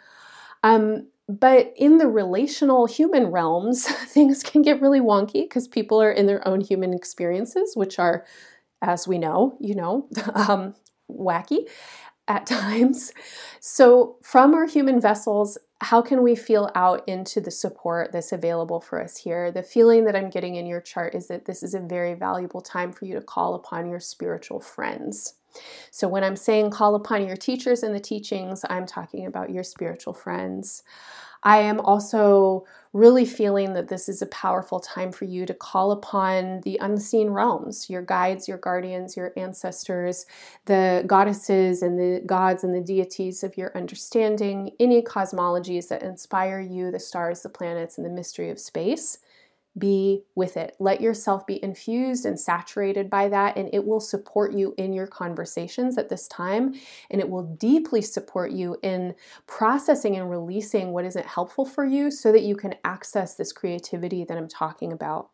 Um, 0.67 1.07
but 1.29 1.73
in 1.75 1.97
the 1.97 2.07
relational 2.07 2.85
human 2.85 3.27
realms, 3.27 3.85
things 4.07 4.43
can 4.43 4.61
get 4.61 4.81
really 4.81 4.99
wonky 4.99 5.43
because 5.43 5.67
people 5.67 6.01
are 6.01 6.11
in 6.11 6.25
their 6.25 6.45
own 6.47 6.61
human 6.61 6.93
experiences, 6.93 7.75
which 7.75 7.99
are, 7.99 8.25
as 8.81 9.07
we 9.07 9.17
know, 9.17 9.57
you 9.59 9.75
know, 9.75 10.07
um, 10.33 10.75
wacky 11.09 11.67
at 12.27 12.45
times. 12.45 13.13
So, 13.61 14.17
from 14.21 14.53
our 14.53 14.67
human 14.67 14.99
vessels, 14.99 15.57
how 15.79 16.01
can 16.01 16.23
we 16.23 16.35
feel 16.35 16.69
out 16.75 17.07
into 17.07 17.39
the 17.39 17.51
support 17.51 18.11
that's 18.11 18.31
available 18.31 18.81
for 18.81 19.01
us 19.01 19.17
here? 19.17 19.51
The 19.51 19.63
feeling 19.63 20.05
that 20.05 20.15
I'm 20.15 20.29
getting 20.29 20.55
in 20.55 20.65
your 20.65 20.81
chart 20.81 21.15
is 21.15 21.27
that 21.27 21.45
this 21.45 21.63
is 21.63 21.73
a 21.73 21.79
very 21.79 22.15
valuable 22.15 22.61
time 22.61 22.91
for 22.91 23.05
you 23.05 23.13
to 23.15 23.21
call 23.21 23.53
upon 23.53 23.89
your 23.89 23.99
spiritual 23.99 24.59
friends. 24.59 25.35
So, 25.91 26.07
when 26.07 26.23
I'm 26.23 26.35
saying 26.35 26.71
call 26.71 26.95
upon 26.95 27.27
your 27.27 27.37
teachers 27.37 27.83
and 27.83 27.95
the 27.95 27.99
teachings, 27.99 28.63
I'm 28.69 28.85
talking 28.85 29.25
about 29.25 29.49
your 29.49 29.63
spiritual 29.63 30.13
friends. 30.13 30.83
I 31.43 31.59
am 31.59 31.79
also 31.79 32.65
really 32.93 33.25
feeling 33.25 33.73
that 33.73 33.89
this 33.89 34.09
is 34.09 34.21
a 34.21 34.27
powerful 34.27 34.79
time 34.79 35.11
for 35.11 35.25
you 35.25 35.45
to 35.45 35.53
call 35.53 35.91
upon 35.91 36.61
the 36.61 36.77
unseen 36.81 37.29
realms, 37.29 37.89
your 37.89 38.01
guides, 38.01 38.47
your 38.47 38.57
guardians, 38.57 39.15
your 39.15 39.33
ancestors, 39.37 40.25
the 40.65 41.03
goddesses 41.05 41.81
and 41.81 41.99
the 41.99 42.21
gods 42.25 42.63
and 42.63 42.73
the 42.73 42.81
deities 42.81 43.43
of 43.43 43.55
your 43.57 43.71
understanding, 43.77 44.71
any 44.79 45.01
cosmologies 45.01 45.89
that 45.89 46.01
inspire 46.01 46.59
you, 46.59 46.91
the 46.91 46.99
stars, 46.99 47.43
the 47.43 47.49
planets, 47.49 47.97
and 47.97 48.05
the 48.05 48.09
mystery 48.09 48.49
of 48.49 48.59
space 48.59 49.19
be 49.77 50.23
with 50.35 50.57
it. 50.57 50.75
Let 50.79 51.01
yourself 51.01 51.45
be 51.45 51.63
infused 51.63 52.25
and 52.25 52.39
saturated 52.39 53.09
by 53.09 53.29
that, 53.29 53.57
and 53.57 53.69
it 53.73 53.85
will 53.85 53.99
support 53.99 54.53
you 54.53 54.73
in 54.77 54.93
your 54.93 55.07
conversations 55.07 55.97
at 55.97 56.09
this 56.09 56.27
time. 56.27 56.75
And 57.09 57.21
it 57.21 57.29
will 57.29 57.43
deeply 57.43 58.01
support 58.01 58.51
you 58.51 58.77
in 58.81 59.15
processing 59.45 60.15
and 60.15 60.29
releasing 60.29 60.91
what 60.91 61.05
isn't 61.05 61.25
helpful 61.25 61.65
for 61.65 61.85
you 61.85 62.11
so 62.11 62.31
that 62.31 62.43
you 62.43 62.55
can 62.55 62.75
access 62.83 63.35
this 63.35 63.51
creativity 63.51 64.23
that 64.23 64.37
I'm 64.37 64.47
talking 64.47 64.91
about. 64.91 65.29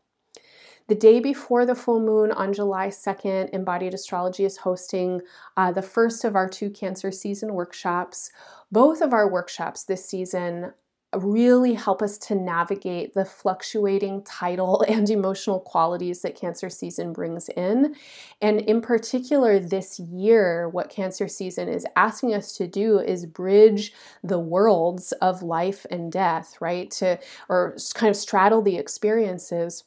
The 0.87 0.95
day 0.95 1.21
before 1.21 1.65
the 1.65 1.75
full 1.75 2.01
moon 2.01 2.31
on 2.31 2.51
July 2.51 2.89
2nd, 2.89 3.51
Embodied 3.53 3.93
Astrology 3.93 4.43
is 4.43 4.57
hosting 4.57 5.21
uh, 5.55 5.71
the 5.71 5.81
first 5.81 6.25
of 6.25 6.35
our 6.35 6.49
two 6.49 6.69
Cancer 6.69 7.09
season 7.09 7.53
workshops. 7.53 8.31
Both 8.69 9.01
of 9.01 9.13
our 9.13 9.29
workshops 9.29 9.85
this 9.85 10.05
season 10.05 10.73
really 11.15 11.73
help 11.73 12.01
us 12.01 12.17
to 12.17 12.35
navigate 12.35 13.13
the 13.13 13.25
fluctuating 13.25 14.23
tidal 14.23 14.81
and 14.87 15.09
emotional 15.09 15.59
qualities 15.59 16.21
that 16.21 16.35
Cancer 16.35 16.69
season 16.69 17.13
brings 17.13 17.49
in. 17.49 17.95
And 18.41 18.61
in 18.61 18.81
particular, 18.81 19.59
this 19.59 19.99
year, 19.99 20.67
what 20.69 20.89
Cancer 20.89 21.27
season 21.27 21.69
is 21.69 21.85
asking 21.95 22.33
us 22.33 22.55
to 22.57 22.67
do 22.67 22.99
is 22.99 23.25
bridge 23.25 23.93
the 24.23 24.39
worlds 24.39 25.11
of 25.13 25.43
life 25.43 25.85
and 25.89 26.11
death, 26.11 26.57
right? 26.59 26.89
To 26.91 27.19
or 27.49 27.77
kind 27.93 28.09
of 28.09 28.15
straddle 28.15 28.61
the 28.61 28.77
experiences 28.77 29.83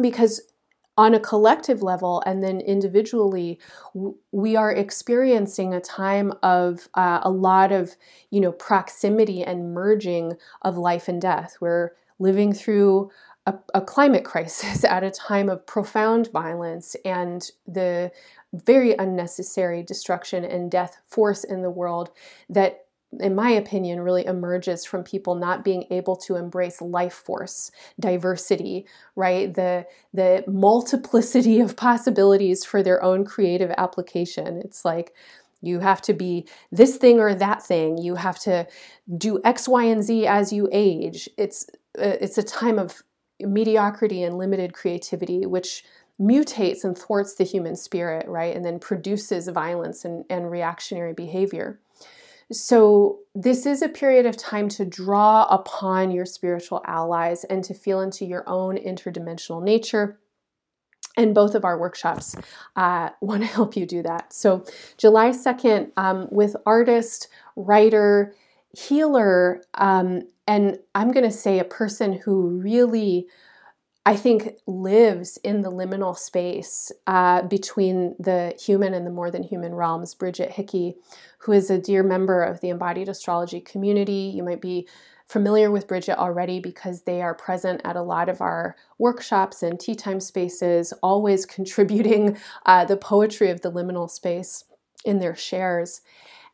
because 0.00 0.40
on 0.96 1.14
a 1.14 1.20
collective 1.20 1.82
level 1.82 2.22
and 2.24 2.42
then 2.42 2.60
individually 2.60 3.58
we 4.32 4.56
are 4.56 4.72
experiencing 4.72 5.74
a 5.74 5.80
time 5.80 6.32
of 6.42 6.88
uh, 6.94 7.20
a 7.22 7.30
lot 7.30 7.72
of 7.72 7.96
you 8.30 8.40
know 8.40 8.52
proximity 8.52 9.42
and 9.42 9.74
merging 9.74 10.34
of 10.62 10.76
life 10.76 11.08
and 11.08 11.20
death. 11.20 11.56
We're 11.60 11.92
living 12.18 12.52
through 12.52 13.10
a, 13.46 13.54
a 13.74 13.80
climate 13.80 14.24
crisis 14.24 14.84
at 14.88 15.04
a 15.04 15.10
time 15.10 15.48
of 15.48 15.66
profound 15.66 16.30
violence 16.32 16.96
and 17.04 17.50
the 17.66 18.10
very 18.52 18.94
unnecessary 18.94 19.82
destruction 19.82 20.44
and 20.44 20.70
death 20.70 20.98
force 21.06 21.44
in 21.44 21.62
the 21.62 21.70
world 21.70 22.10
that 22.48 22.85
in 23.20 23.34
my 23.34 23.50
opinion, 23.50 24.00
really 24.00 24.26
emerges 24.26 24.84
from 24.84 25.04
people 25.04 25.34
not 25.34 25.64
being 25.64 25.86
able 25.90 26.16
to 26.16 26.36
embrace 26.36 26.80
life 26.80 27.14
force, 27.14 27.70
diversity, 27.98 28.86
right? 29.14 29.52
The 29.52 29.86
the 30.12 30.44
multiplicity 30.46 31.60
of 31.60 31.76
possibilities 31.76 32.64
for 32.64 32.82
their 32.82 33.02
own 33.02 33.24
creative 33.24 33.72
application. 33.76 34.60
It's 34.64 34.84
like 34.84 35.14
you 35.62 35.80
have 35.80 36.02
to 36.02 36.12
be 36.12 36.46
this 36.70 36.96
thing 36.96 37.18
or 37.20 37.34
that 37.34 37.62
thing. 37.62 37.98
You 37.98 38.16
have 38.16 38.38
to 38.40 38.66
do 39.16 39.40
X, 39.44 39.68
Y, 39.68 39.84
and 39.84 40.02
Z 40.02 40.26
as 40.26 40.52
you 40.52 40.68
age. 40.72 41.28
It's 41.36 41.68
uh, 41.98 42.16
it's 42.20 42.38
a 42.38 42.42
time 42.42 42.78
of 42.78 43.02
mediocrity 43.40 44.22
and 44.22 44.38
limited 44.38 44.72
creativity, 44.72 45.46
which 45.46 45.84
mutates 46.20 46.84
and 46.84 46.96
thwarts 46.96 47.34
the 47.34 47.44
human 47.44 47.76
spirit, 47.76 48.26
right? 48.28 48.54
And 48.56 48.64
then 48.64 48.78
produces 48.78 49.48
violence 49.48 50.04
and, 50.04 50.24
and 50.30 50.50
reactionary 50.50 51.12
behavior. 51.12 51.78
So, 52.52 53.20
this 53.34 53.66
is 53.66 53.82
a 53.82 53.88
period 53.88 54.24
of 54.24 54.36
time 54.36 54.68
to 54.70 54.84
draw 54.84 55.46
upon 55.46 56.12
your 56.12 56.24
spiritual 56.24 56.80
allies 56.86 57.44
and 57.44 57.62
to 57.64 57.74
feel 57.74 58.00
into 58.00 58.24
your 58.24 58.48
own 58.48 58.76
interdimensional 58.76 59.62
nature. 59.62 60.20
And 61.16 61.34
both 61.34 61.54
of 61.54 61.64
our 61.64 61.78
workshops 61.78 62.36
uh, 62.76 63.10
want 63.20 63.42
to 63.42 63.48
help 63.48 63.76
you 63.76 63.84
do 63.84 64.02
that. 64.02 64.32
So, 64.32 64.64
July 64.96 65.30
2nd, 65.30 65.90
um, 65.96 66.28
with 66.30 66.54
artist, 66.64 67.28
writer, 67.56 68.34
healer, 68.72 69.62
um, 69.74 70.22
and 70.46 70.78
I'm 70.94 71.10
going 71.10 71.28
to 71.28 71.36
say 71.36 71.58
a 71.58 71.64
person 71.64 72.12
who 72.12 72.60
really 72.60 73.26
I 74.06 74.14
think 74.14 74.60
lives 74.68 75.36
in 75.42 75.62
the 75.62 75.70
liminal 75.72 76.16
space 76.16 76.92
uh, 77.08 77.42
between 77.42 78.14
the 78.20 78.54
human 78.56 78.94
and 78.94 79.04
the 79.04 79.10
more 79.10 79.32
than 79.32 79.42
human 79.42 79.74
realms. 79.74 80.14
Bridgette 80.14 80.52
Hickey, 80.52 80.94
who 81.40 81.50
is 81.50 81.70
a 81.70 81.78
dear 81.78 82.04
member 82.04 82.40
of 82.40 82.60
the 82.60 82.68
embodied 82.68 83.08
astrology 83.08 83.60
community. 83.60 84.32
You 84.32 84.44
might 84.44 84.60
be 84.60 84.86
familiar 85.26 85.72
with 85.72 85.88
Bridgette 85.88 86.18
already 86.18 86.60
because 86.60 87.02
they 87.02 87.20
are 87.20 87.34
present 87.34 87.80
at 87.82 87.96
a 87.96 88.02
lot 88.02 88.28
of 88.28 88.40
our 88.40 88.76
workshops 88.96 89.60
and 89.60 89.78
tea 89.80 89.96
time 89.96 90.20
spaces, 90.20 90.92
always 91.02 91.44
contributing 91.58 92.38
uh, 92.64 92.84
the 92.84 92.96
poetry 92.96 93.50
of 93.50 93.62
the 93.62 93.72
liminal 93.72 94.08
space 94.08 94.62
in 95.04 95.18
their 95.18 95.34
shares. 95.34 96.00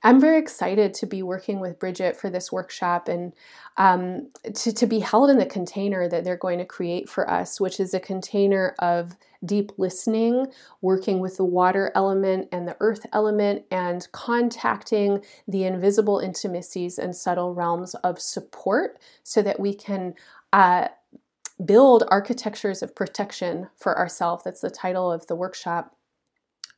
I'm 0.02 0.20
very 0.20 0.38
excited 0.38 0.94
to 0.94 1.06
be 1.06 1.22
working 1.22 1.60
with 1.60 1.78
Bridgette 1.78 2.16
for 2.16 2.28
this 2.28 2.50
workshop 2.50 3.08
and 3.08 3.32
um, 3.76 4.30
to, 4.54 4.72
to 4.72 4.86
be 4.86 4.98
held 4.98 5.30
in 5.30 5.38
the 5.38 5.46
container 5.46 6.08
that 6.08 6.24
they're 6.24 6.36
going 6.36 6.58
to 6.58 6.64
create 6.64 7.08
for 7.08 7.28
us, 7.30 7.60
which 7.60 7.78
is 7.78 7.94
a 7.94 8.00
container 8.00 8.74
of 8.78 9.16
deep 9.44 9.72
listening, 9.76 10.46
working 10.80 11.20
with 11.20 11.36
the 11.36 11.44
water 11.44 11.92
element 11.94 12.48
and 12.52 12.66
the 12.66 12.76
earth 12.80 13.06
element, 13.12 13.64
and 13.70 14.08
contacting 14.12 15.22
the 15.46 15.64
invisible 15.64 16.18
intimacies 16.18 16.98
and 16.98 17.14
subtle 17.14 17.54
realms 17.54 17.94
of 17.96 18.20
support 18.20 18.98
so 19.22 19.42
that 19.42 19.60
we 19.60 19.74
can. 19.74 20.14
Uh, 20.52 20.88
build 21.64 22.02
architectures 22.08 22.82
of 22.82 22.94
protection 22.94 23.68
for 23.76 23.96
ourselves. 23.96 24.42
That's 24.42 24.60
the 24.60 24.70
title 24.70 25.12
of 25.12 25.26
the 25.28 25.36
workshop. 25.36 25.94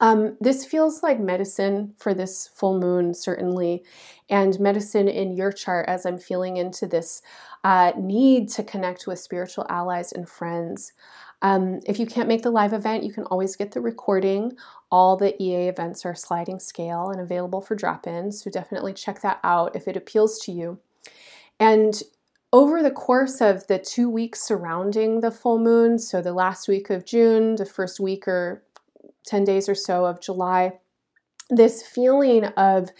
Um, 0.01 0.37
this 0.41 0.65
feels 0.65 1.03
like 1.03 1.21
medicine 1.21 1.95
for 1.99 2.15
this 2.15 2.49
full 2.49 2.79
moon, 2.79 3.15
certainly, 3.15 3.85
and 4.29 4.59
medicine 4.59 5.09
in 5.09 5.33
your 5.33 5.53
chart 5.53 5.89
as 5.89 6.05
I'm 6.05 6.19
feeling 6.19 6.57
into 6.57 6.87
this 6.87 7.23
uh, 7.63 7.93
need 7.97 8.49
to 8.51 8.63
connect 8.63 9.07
with 9.07 9.19
spiritual 9.19 9.67
allies 9.69 10.13
and 10.13 10.29
friends. 10.29 10.93
Um, 11.43 11.81
if 11.87 11.99
you 11.99 12.07
can't 12.07 12.29
make 12.29 12.43
the 12.43 12.51
live 12.51 12.73
event, 12.73 13.05
you 13.05 13.13
can 13.13 13.25
always 13.25 13.55
get 13.55 13.73
the 13.73 13.81
recording. 13.81 14.53
All 14.91 15.17
the 15.17 15.41
EA 15.43 15.69
events 15.69 16.05
are 16.07 16.15
sliding 16.15 16.59
scale 16.59 17.11
and 17.11 17.21
available 17.21 17.61
for 17.61 17.75
drop 17.75 18.07
in, 18.07 18.33
so 18.33 18.51
definitely 18.51 18.95
check 18.95 19.21
that 19.21 19.41
out 19.45 19.77
if 19.77 19.87
it 19.87 19.97
appeals 19.97 20.39
to 20.41 20.53
you. 20.53 20.79
And 21.61 22.03
over 22.53 22.83
the 22.83 22.91
course 22.91 23.41
of 23.41 23.67
the 23.67 23.79
two 23.79 24.09
weeks 24.09 24.41
surrounding 24.41 25.21
the 25.21 25.31
full 25.31 25.59
moon, 25.59 25.99
so 25.99 26.23
the 26.23 26.33
last 26.33 26.69
week 26.69 26.89
of 26.89 27.05
June, 27.05 27.57
the 27.57 27.67
first 27.67 28.01
week 28.01 28.27
or 28.27 28.64
10 29.27 29.45
days 29.45 29.69
or 29.69 29.75
so 29.75 30.05
of 30.05 30.21
July, 30.21 30.73
this 31.51 31.83
feeling 31.83 32.45
of 32.45 32.91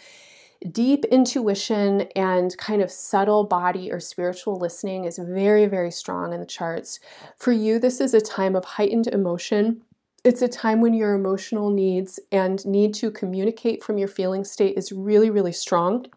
deep 0.71 1.05
intuition 1.05 2.01
and 2.15 2.57
kind 2.57 2.81
of 2.81 2.91
subtle 2.91 3.43
body 3.43 3.91
or 3.91 3.99
spiritual 3.99 4.57
listening 4.57 5.05
is 5.05 5.17
very, 5.17 5.65
very 5.65 5.91
strong 5.91 6.33
in 6.33 6.39
the 6.39 6.45
charts. 6.45 6.99
For 7.37 7.51
you, 7.51 7.79
this 7.79 7.99
is 7.99 8.13
a 8.13 8.21
time 8.21 8.55
of 8.55 8.65
heightened 8.65 9.07
emotion. 9.07 9.81
It's 10.23 10.41
a 10.41 10.47
time 10.47 10.81
when 10.81 10.93
your 10.93 11.13
emotional 11.13 11.69
needs 11.69 12.19
and 12.31 12.65
need 12.65 12.93
to 12.95 13.11
communicate 13.11 13.83
from 13.83 13.97
your 13.97 14.07
feeling 14.07 14.43
state 14.43 14.77
is 14.77 14.91
really, 14.91 15.29
really 15.29 15.51
strong. 15.51 16.07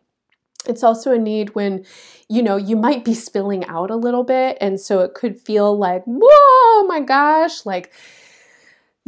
It's 0.66 0.83
also 0.83 1.12
a 1.12 1.18
need 1.18 1.55
when, 1.55 1.85
you 2.29 2.42
know, 2.42 2.57
you 2.57 2.77
might 2.77 3.05
be 3.05 3.14
spilling 3.14 3.66
out 3.66 3.90
a 3.90 3.97
little 3.97 4.25
bit. 4.25 4.57
And 4.61 4.81
so 4.81 5.01
it 5.01 5.14
could 5.14 5.38
feel 5.38 5.77
like, 5.77 6.03
whoa, 6.07 6.87
my 6.87 7.01
gosh, 7.01 7.64
like 7.66 7.92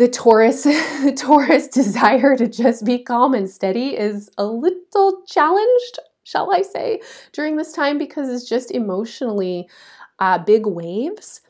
the 0.01 0.09
Taurus, 0.09 0.63
the 0.65 1.15
Taurus 1.15 1.69
desire 1.69 2.35
to 2.35 2.49
just 2.49 2.87
be 2.87 2.99
calm 3.01 3.35
and 3.35 3.49
steady 3.49 3.99
is 3.99 4.31
a 4.39 4.47
little 4.47 5.23
challenged, 5.27 5.99
shall 6.25 6.55
I 6.55 6.63
say, 6.63 7.03
during 7.33 7.57
this 7.57 7.75
time 7.75 7.99
because 7.99 8.31
it's 8.31 8.49
just 8.49 8.71
emotionally 8.71 9.69
uh, 10.19 10.39
big 10.39 10.65
waves. 10.65 11.43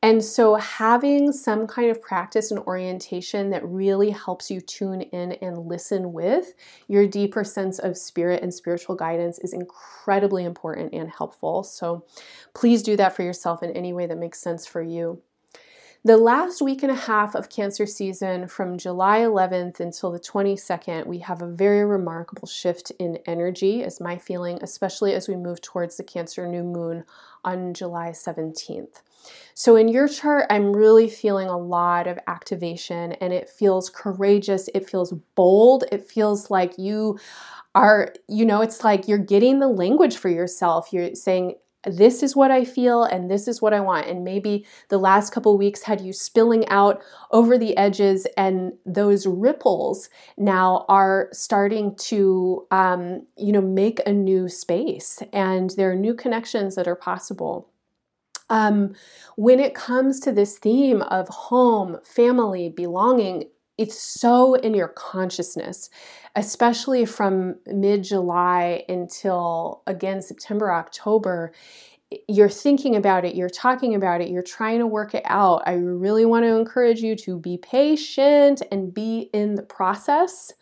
And 0.00 0.24
so, 0.24 0.54
having 0.54 1.32
some 1.32 1.66
kind 1.66 1.90
of 1.90 2.00
practice 2.00 2.50
and 2.50 2.60
orientation 2.60 3.50
that 3.50 3.66
really 3.66 4.10
helps 4.10 4.50
you 4.50 4.60
tune 4.60 5.02
in 5.02 5.32
and 5.32 5.66
listen 5.66 6.12
with 6.12 6.54
your 6.86 7.06
deeper 7.06 7.42
sense 7.44 7.78
of 7.80 7.98
spirit 7.98 8.42
and 8.42 8.54
spiritual 8.54 8.94
guidance 8.94 9.38
is 9.40 9.52
incredibly 9.52 10.44
important 10.44 10.94
and 10.94 11.10
helpful. 11.10 11.62
So, 11.62 12.06
please 12.54 12.82
do 12.82 12.96
that 12.96 13.16
for 13.16 13.22
yourself 13.24 13.62
in 13.62 13.72
any 13.72 13.92
way 13.92 14.06
that 14.06 14.16
makes 14.16 14.40
sense 14.40 14.64
for 14.66 14.80
you. 14.80 15.20
The 16.08 16.16
last 16.16 16.62
week 16.62 16.82
and 16.82 16.90
a 16.90 16.94
half 16.94 17.34
of 17.34 17.50
Cancer 17.50 17.84
season, 17.84 18.48
from 18.48 18.78
July 18.78 19.18
11th 19.18 19.78
until 19.78 20.10
the 20.10 20.18
22nd, 20.18 21.04
we 21.04 21.18
have 21.18 21.42
a 21.42 21.46
very 21.46 21.84
remarkable 21.84 22.48
shift 22.48 22.90
in 22.98 23.18
energy, 23.26 23.82
is 23.82 24.00
my 24.00 24.16
feeling, 24.16 24.58
especially 24.62 25.12
as 25.12 25.28
we 25.28 25.36
move 25.36 25.60
towards 25.60 25.98
the 25.98 26.02
Cancer 26.02 26.48
new 26.48 26.62
moon 26.62 27.04
on 27.44 27.74
July 27.74 28.12
17th. 28.12 29.02
So, 29.52 29.76
in 29.76 29.88
your 29.88 30.08
chart, 30.08 30.46
I'm 30.48 30.74
really 30.74 31.10
feeling 31.10 31.48
a 31.48 31.58
lot 31.58 32.06
of 32.06 32.18
activation 32.26 33.12
and 33.12 33.34
it 33.34 33.50
feels 33.50 33.90
courageous, 33.90 34.70
it 34.72 34.88
feels 34.88 35.12
bold, 35.34 35.84
it 35.92 36.06
feels 36.06 36.50
like 36.50 36.78
you 36.78 37.18
are, 37.74 38.14
you 38.28 38.46
know, 38.46 38.62
it's 38.62 38.82
like 38.82 39.08
you're 39.08 39.18
getting 39.18 39.58
the 39.58 39.68
language 39.68 40.16
for 40.16 40.30
yourself. 40.30 40.90
You're 40.90 41.14
saying, 41.14 41.56
this 41.84 42.22
is 42.22 42.34
what 42.34 42.50
I 42.50 42.64
feel 42.64 43.04
and 43.04 43.30
this 43.30 43.46
is 43.46 43.62
what 43.62 43.72
I 43.72 43.80
want. 43.80 44.08
And 44.08 44.24
maybe 44.24 44.66
the 44.88 44.98
last 44.98 45.32
couple 45.32 45.56
weeks 45.56 45.82
had 45.82 46.00
you 46.00 46.12
spilling 46.12 46.68
out 46.68 47.02
over 47.30 47.56
the 47.56 47.76
edges, 47.76 48.26
and 48.36 48.72
those 48.84 49.26
ripples 49.26 50.10
now 50.36 50.84
are 50.88 51.28
starting 51.32 51.94
to, 51.96 52.66
um, 52.70 53.26
you 53.36 53.52
know, 53.52 53.60
make 53.60 54.00
a 54.06 54.12
new 54.12 54.48
space, 54.48 55.22
and 55.32 55.70
there 55.70 55.90
are 55.90 55.96
new 55.96 56.14
connections 56.14 56.74
that 56.74 56.88
are 56.88 56.96
possible. 56.96 57.70
Um, 58.50 58.94
when 59.36 59.60
it 59.60 59.74
comes 59.74 60.20
to 60.20 60.32
this 60.32 60.58
theme 60.58 61.02
of 61.02 61.28
home, 61.28 61.98
family, 62.02 62.70
belonging, 62.70 63.44
it's 63.78 63.98
so 63.98 64.54
in 64.54 64.74
your 64.74 64.88
consciousness, 64.88 65.88
especially 66.34 67.06
from 67.06 67.56
mid 67.66 68.02
July 68.02 68.84
until 68.88 69.82
again 69.86 70.20
September, 70.20 70.72
October. 70.72 71.52
You're 72.26 72.48
thinking 72.48 72.96
about 72.96 73.24
it, 73.24 73.34
you're 73.34 73.50
talking 73.50 73.94
about 73.94 74.20
it, 74.20 74.30
you're 74.30 74.42
trying 74.42 74.78
to 74.80 74.86
work 74.86 75.14
it 75.14 75.24
out. 75.26 75.62
I 75.66 75.74
really 75.74 76.24
want 76.24 76.44
to 76.44 76.56
encourage 76.56 77.00
you 77.00 77.14
to 77.16 77.38
be 77.38 77.58
patient 77.58 78.62
and 78.72 78.92
be 78.92 79.30
in 79.32 79.54
the 79.54 79.62
process. 79.62 80.52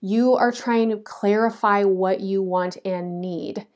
You 0.00 0.34
are 0.34 0.52
trying 0.52 0.90
to 0.90 0.98
clarify 0.98 1.84
what 1.84 2.20
you 2.20 2.42
want 2.42 2.76
and 2.84 3.20
need. 3.20 3.66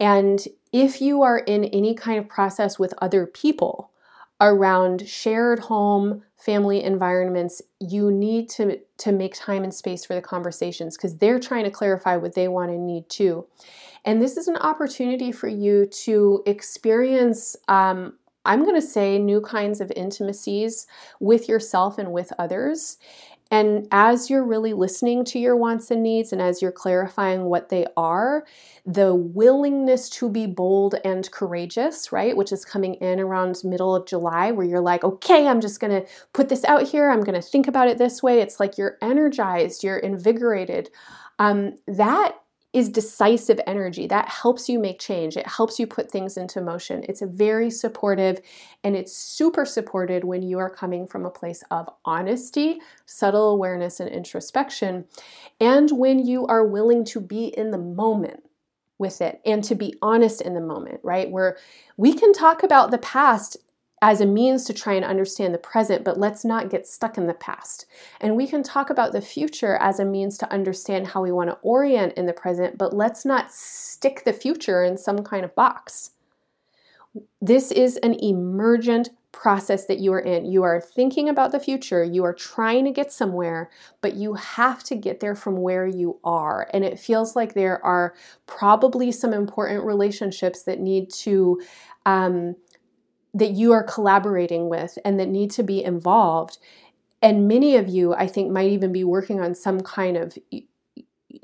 And 0.00 0.44
if 0.72 1.00
you 1.00 1.22
are 1.22 1.38
in 1.38 1.64
any 1.64 1.94
kind 1.94 2.18
of 2.18 2.28
process 2.28 2.78
with 2.78 2.92
other 3.00 3.26
people 3.26 3.92
around 4.40 5.08
shared 5.08 5.60
home, 5.60 6.24
family 6.38 6.82
environments, 6.82 7.60
you 7.80 8.10
need 8.10 8.48
to, 8.48 8.78
to 8.98 9.12
make 9.12 9.34
time 9.34 9.64
and 9.64 9.74
space 9.74 10.04
for 10.04 10.14
the 10.14 10.22
conversations 10.22 10.96
because 10.96 11.18
they're 11.18 11.40
trying 11.40 11.64
to 11.64 11.70
clarify 11.70 12.16
what 12.16 12.34
they 12.34 12.48
want 12.48 12.70
and 12.70 12.86
need 12.86 13.08
too. 13.08 13.44
And 14.04 14.22
this 14.22 14.36
is 14.36 14.46
an 14.48 14.56
opportunity 14.56 15.32
for 15.32 15.48
you 15.48 15.86
to 16.04 16.42
experience, 16.46 17.56
um, 17.66 18.14
I'm 18.44 18.62
going 18.62 18.76
to 18.76 18.86
say, 18.86 19.18
new 19.18 19.40
kinds 19.40 19.80
of 19.80 19.92
intimacies 19.96 20.86
with 21.18 21.48
yourself 21.48 21.98
and 21.98 22.12
with 22.12 22.32
others. 22.38 22.98
And 23.50 23.88
as 23.90 24.28
you're 24.28 24.44
really 24.44 24.74
listening 24.74 25.24
to 25.26 25.38
your 25.38 25.56
wants 25.56 25.90
and 25.90 26.02
needs, 26.02 26.32
and 26.32 26.42
as 26.42 26.60
you're 26.60 26.70
clarifying 26.70 27.44
what 27.44 27.70
they 27.70 27.86
are, 27.96 28.44
the 28.84 29.14
willingness 29.14 30.10
to 30.10 30.28
be 30.28 30.46
bold 30.46 30.96
and 31.02 31.30
courageous, 31.30 32.12
right, 32.12 32.36
which 32.36 32.52
is 32.52 32.64
coming 32.64 32.94
in 32.94 33.20
around 33.20 33.60
middle 33.64 33.94
of 33.96 34.06
July, 34.06 34.50
where 34.50 34.66
you're 34.66 34.80
like, 34.80 35.02
okay, 35.02 35.46
I'm 35.46 35.62
just 35.62 35.80
gonna 35.80 36.04
put 36.34 36.50
this 36.50 36.64
out 36.64 36.86
here. 36.88 37.10
I'm 37.10 37.22
gonna 37.22 37.40
think 37.40 37.68
about 37.68 37.88
it 37.88 37.96
this 37.96 38.22
way. 38.22 38.40
It's 38.40 38.60
like 38.60 38.76
you're 38.76 38.98
energized, 39.00 39.82
you're 39.82 39.98
invigorated. 39.98 40.90
Um, 41.38 41.76
that 41.86 42.36
is 42.72 42.90
decisive 42.90 43.58
energy. 43.66 44.06
That 44.06 44.28
helps 44.28 44.68
you 44.68 44.78
make 44.78 44.98
change. 44.98 45.36
It 45.36 45.46
helps 45.46 45.78
you 45.78 45.86
put 45.86 46.10
things 46.10 46.36
into 46.36 46.60
motion. 46.60 47.04
It's 47.08 47.22
very 47.22 47.70
supportive 47.70 48.40
and 48.84 48.94
it's 48.94 49.16
super 49.16 49.64
supported 49.64 50.24
when 50.24 50.42
you 50.42 50.58
are 50.58 50.68
coming 50.68 51.06
from 51.06 51.24
a 51.24 51.30
place 51.30 51.62
of 51.70 51.88
honesty, 52.04 52.78
subtle 53.06 53.50
awareness, 53.50 54.00
and 54.00 54.10
introspection, 54.10 55.06
and 55.60 55.90
when 55.92 56.24
you 56.24 56.46
are 56.46 56.66
willing 56.66 57.04
to 57.06 57.20
be 57.20 57.46
in 57.46 57.70
the 57.70 57.78
moment 57.78 58.42
with 58.98 59.20
it 59.20 59.40
and 59.46 59.62
to 59.64 59.74
be 59.74 59.94
honest 60.02 60.40
in 60.40 60.54
the 60.54 60.60
moment, 60.60 61.00
right? 61.02 61.30
Where 61.30 61.56
we 61.96 62.12
can 62.12 62.32
talk 62.32 62.62
about 62.62 62.90
the 62.90 62.98
past 62.98 63.56
as 64.00 64.20
a 64.20 64.26
means 64.26 64.64
to 64.64 64.74
try 64.74 64.94
and 64.94 65.04
understand 65.04 65.52
the 65.52 65.58
present, 65.58 66.04
but 66.04 66.18
let's 66.18 66.44
not 66.44 66.70
get 66.70 66.86
stuck 66.86 67.18
in 67.18 67.26
the 67.26 67.34
past. 67.34 67.86
And 68.20 68.36
we 68.36 68.46
can 68.46 68.62
talk 68.62 68.90
about 68.90 69.12
the 69.12 69.20
future 69.20 69.76
as 69.76 69.98
a 69.98 70.04
means 70.04 70.38
to 70.38 70.52
understand 70.52 71.08
how 71.08 71.22
we 71.22 71.32
want 71.32 71.50
to 71.50 71.58
orient 71.62 72.14
in 72.14 72.26
the 72.26 72.32
present, 72.32 72.78
but 72.78 72.94
let's 72.94 73.24
not 73.24 73.52
stick 73.52 74.22
the 74.24 74.32
future 74.32 74.84
in 74.84 74.96
some 74.96 75.24
kind 75.24 75.44
of 75.44 75.54
box. 75.54 76.12
This 77.40 77.72
is 77.72 77.96
an 77.98 78.14
emergent 78.22 79.10
process 79.32 79.86
that 79.86 79.98
you 79.98 80.12
are 80.12 80.20
in. 80.20 80.46
You 80.46 80.62
are 80.62 80.80
thinking 80.80 81.28
about 81.28 81.52
the 81.52 81.60
future, 81.60 82.02
you 82.02 82.24
are 82.24 82.34
trying 82.34 82.84
to 82.84 82.90
get 82.90 83.12
somewhere, 83.12 83.70
but 84.00 84.14
you 84.14 84.34
have 84.34 84.82
to 84.84 84.96
get 84.96 85.20
there 85.20 85.34
from 85.34 85.56
where 85.58 85.86
you 85.86 86.18
are. 86.24 86.68
And 86.72 86.84
it 86.84 86.98
feels 86.98 87.36
like 87.36 87.54
there 87.54 87.84
are 87.84 88.14
probably 88.46 89.12
some 89.12 89.32
important 89.32 89.84
relationships 89.84 90.62
that 90.62 90.80
need 90.80 91.10
to. 91.10 91.60
Um, 92.06 92.56
that 93.34 93.50
you 93.50 93.72
are 93.72 93.82
collaborating 93.82 94.68
with 94.68 94.98
and 95.04 95.18
that 95.20 95.28
need 95.28 95.50
to 95.52 95.62
be 95.62 95.82
involved. 95.82 96.58
And 97.20 97.48
many 97.48 97.76
of 97.76 97.88
you, 97.88 98.14
I 98.14 98.26
think, 98.26 98.50
might 98.50 98.70
even 98.70 98.92
be 98.92 99.04
working 99.04 99.40
on 99.40 99.54
some 99.54 99.80
kind 99.80 100.16
of 100.16 100.38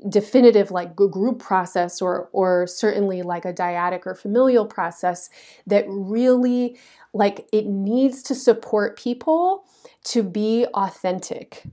definitive 0.09 0.71
like 0.71 0.95
group 0.95 1.39
process 1.39 2.01
or 2.01 2.29
or 2.31 2.67
certainly 2.67 3.21
like 3.21 3.45
a 3.45 3.53
dyadic 3.53 4.01
or 4.05 4.15
familial 4.15 4.65
process 4.65 5.29
that 5.67 5.85
really 5.87 6.77
like 7.13 7.47
it 7.51 7.65
needs 7.65 8.21
to 8.23 8.35
support 8.35 8.97
people 8.97 9.63
to 10.03 10.23
be 10.23 10.65
authentic 10.73 11.63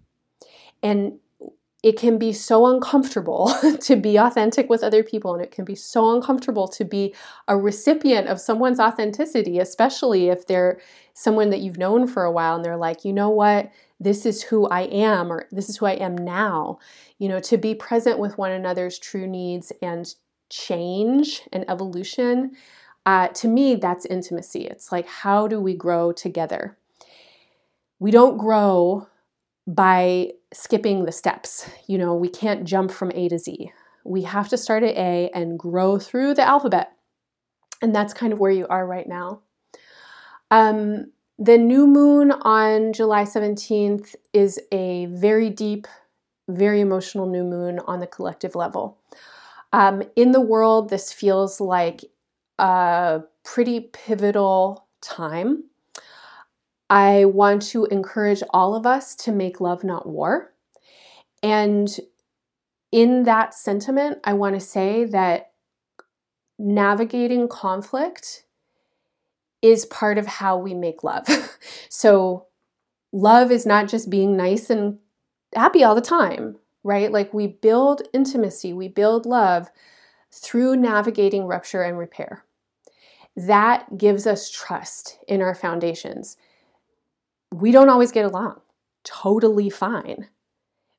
and 0.82 1.18
it 1.82 1.98
can 1.98 2.16
be 2.16 2.32
so 2.32 2.66
uncomfortable 2.66 3.52
to 3.80 3.96
be 3.96 4.16
authentic 4.16 4.70
with 4.70 4.84
other 4.84 5.02
people 5.02 5.34
and 5.34 5.42
it 5.42 5.50
can 5.50 5.64
be 5.64 5.74
so 5.74 6.14
uncomfortable 6.14 6.68
to 6.68 6.84
be 6.84 7.14
a 7.48 7.56
recipient 7.56 8.28
of 8.28 8.40
someone's 8.40 8.80
authenticity 8.80 9.58
especially 9.58 10.28
if 10.28 10.46
they're 10.46 10.80
someone 11.14 11.50
that 11.50 11.60
you've 11.60 11.78
known 11.78 12.06
for 12.06 12.24
a 12.24 12.32
while 12.32 12.56
and 12.56 12.64
they're 12.64 12.76
like 12.76 13.04
you 13.04 13.12
know 13.12 13.30
what 13.30 13.70
this 14.02 14.26
is 14.26 14.42
who 14.42 14.66
I 14.66 14.82
am 14.82 15.32
or 15.32 15.46
this 15.52 15.68
is 15.68 15.76
who 15.76 15.86
I 15.86 15.92
am 15.92 16.16
now. 16.16 16.78
You 17.18 17.28
know, 17.28 17.40
to 17.40 17.56
be 17.56 17.74
present 17.74 18.18
with 18.18 18.36
one 18.36 18.50
another's 18.50 18.98
true 18.98 19.26
needs 19.26 19.72
and 19.80 20.12
change 20.50 21.42
and 21.52 21.64
evolution. 21.70 22.52
Uh, 23.06 23.28
to 23.28 23.48
me, 23.48 23.76
that's 23.76 24.04
intimacy. 24.06 24.66
It's 24.66 24.90
like, 24.90 25.06
how 25.06 25.46
do 25.46 25.60
we 25.60 25.74
grow 25.74 26.12
together? 26.12 26.76
We 27.98 28.10
don't 28.10 28.36
grow 28.36 29.06
by 29.66 30.30
skipping 30.52 31.04
the 31.04 31.12
steps. 31.12 31.68
You 31.86 31.98
know, 31.98 32.14
we 32.14 32.28
can't 32.28 32.64
jump 32.64 32.90
from 32.90 33.12
A 33.14 33.28
to 33.28 33.38
Z. 33.38 33.72
We 34.04 34.22
have 34.22 34.48
to 34.48 34.56
start 34.56 34.82
at 34.82 34.96
A 34.96 35.30
and 35.34 35.58
grow 35.58 35.98
through 35.98 36.34
the 36.34 36.42
alphabet. 36.42 36.92
And 37.80 37.94
that's 37.94 38.14
kind 38.14 38.32
of 38.32 38.38
where 38.38 38.50
you 38.50 38.66
are 38.68 38.86
right 38.86 39.08
now. 39.08 39.42
Um, 40.50 41.12
the 41.38 41.58
new 41.58 41.86
moon 41.86 42.30
on 42.30 42.92
July 42.92 43.24
17th 43.24 44.14
is 44.32 44.60
a 44.70 45.06
very 45.06 45.50
deep, 45.50 45.86
very 46.48 46.80
emotional 46.80 47.26
new 47.26 47.42
moon 47.42 47.80
on 47.86 48.00
the 48.00 48.06
collective 48.06 48.54
level. 48.54 48.98
Um, 49.72 50.02
in 50.16 50.32
the 50.32 50.40
world, 50.40 50.90
this 50.90 51.12
feels 51.12 51.60
like 51.60 52.04
a 52.58 53.22
pretty 53.44 53.80
pivotal 53.80 54.86
time. 55.00 55.64
I 56.92 57.24
want 57.24 57.62
to 57.70 57.86
encourage 57.86 58.42
all 58.50 58.74
of 58.74 58.84
us 58.84 59.14
to 59.14 59.32
make 59.32 59.62
love, 59.62 59.82
not 59.82 60.06
war. 60.06 60.52
And 61.42 61.88
in 62.92 63.22
that 63.22 63.54
sentiment, 63.54 64.18
I 64.24 64.34
want 64.34 64.56
to 64.56 64.60
say 64.60 65.06
that 65.06 65.52
navigating 66.58 67.48
conflict 67.48 68.44
is 69.62 69.86
part 69.86 70.18
of 70.18 70.26
how 70.26 70.58
we 70.58 70.74
make 70.74 71.02
love. 71.02 71.26
so, 71.88 72.48
love 73.10 73.50
is 73.50 73.64
not 73.64 73.88
just 73.88 74.10
being 74.10 74.36
nice 74.36 74.68
and 74.68 74.98
happy 75.54 75.82
all 75.82 75.94
the 75.94 76.02
time, 76.02 76.56
right? 76.84 77.10
Like, 77.10 77.32
we 77.32 77.46
build 77.46 78.02
intimacy, 78.12 78.74
we 78.74 78.88
build 78.88 79.24
love 79.24 79.70
through 80.30 80.76
navigating 80.76 81.46
rupture 81.46 81.82
and 81.82 81.96
repair. 81.96 82.44
That 83.34 83.96
gives 83.96 84.26
us 84.26 84.50
trust 84.50 85.16
in 85.26 85.40
our 85.40 85.54
foundations. 85.54 86.36
We 87.52 87.70
don't 87.70 87.90
always 87.90 88.12
get 88.12 88.24
along, 88.24 88.62
totally 89.04 89.68
fine. 89.68 90.28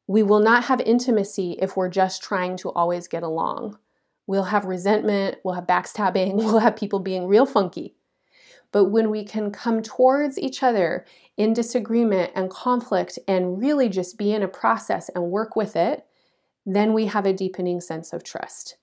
We 0.06 0.22
will 0.22 0.40
not 0.40 0.66
have 0.66 0.82
intimacy 0.82 1.58
if 1.60 1.76
we're 1.76 1.90
just 1.90 2.22
trying 2.22 2.58
to 2.58 2.70
always 2.72 3.08
get 3.08 3.24
along. 3.24 3.80
We'll 4.28 4.44
have 4.44 4.66
resentment, 4.66 5.38
we'll 5.44 5.56
have 5.56 5.66
backstabbing, 5.66 6.36
we'll 6.36 6.60
have 6.60 6.76
people 6.76 7.00
being 7.00 7.28
real 7.28 7.48
funky. 7.48 7.96
But 8.72 8.86
when 8.86 9.10
we 9.10 9.24
can 9.24 9.50
come 9.52 9.82
towards 9.82 10.38
each 10.38 10.62
other 10.62 11.06
in 11.38 11.54
disagreement 11.54 12.32
and 12.36 12.52
conflict 12.52 13.18
and 13.28 13.60
really 13.60 13.90
just 13.90 14.20
be 14.20 14.32
in 14.32 14.44
a 14.44 14.48
process 14.48 15.10
and 15.10 15.32
work 15.32 15.56
with 15.56 15.76
it, 15.76 16.06
then 16.68 16.94
we 16.94 17.08
have 17.08 17.26
a 17.26 17.34
deepening 17.34 17.82
sense 17.82 18.14
of 18.14 18.24
trust. 18.24 18.78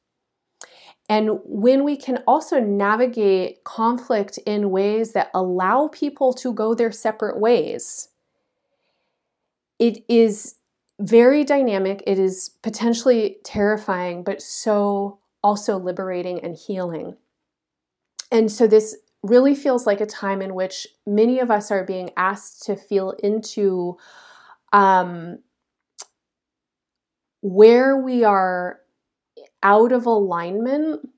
And 1.11 1.41
when 1.45 1.83
we 1.83 1.97
can 1.97 2.23
also 2.25 2.61
navigate 2.61 3.65
conflict 3.65 4.39
in 4.47 4.71
ways 4.71 5.13
that 5.13 5.33
allow 5.35 5.89
people 5.89 6.33
to 6.35 6.55
go 6.55 6.73
their 6.73 6.93
separate 6.93 7.41
ways, 7.41 8.11
it 9.81 10.05
is 10.09 10.55
very 11.01 11.43
dynamic. 11.43 12.05
It 12.07 12.21
is 12.21 12.51
potentially 12.63 13.39
terrifying, 13.43 14.23
but 14.23 14.41
so 14.41 15.19
also 15.43 15.79
liberating 15.79 16.45
and 16.45 16.55
healing. 16.55 17.17
And 18.31 18.53
so, 18.53 18.69
this 18.69 18.97
really 19.25 19.57
feels 19.57 19.89
like 19.89 20.01
a 20.01 20.07
time 20.07 20.41
in 20.41 20.55
which 20.55 20.87
many 21.07 21.41
of 21.41 21.51
us 21.51 21.73
are 21.73 21.85
being 21.85 22.11
asked 22.17 22.63
to 22.67 22.77
feel 22.77 23.17
into 23.21 23.99
um, 24.73 25.41
where 27.41 27.97
we 27.97 28.23
are 28.23 28.81
out 29.63 29.93
of 29.93 30.07
alignment 30.07 31.09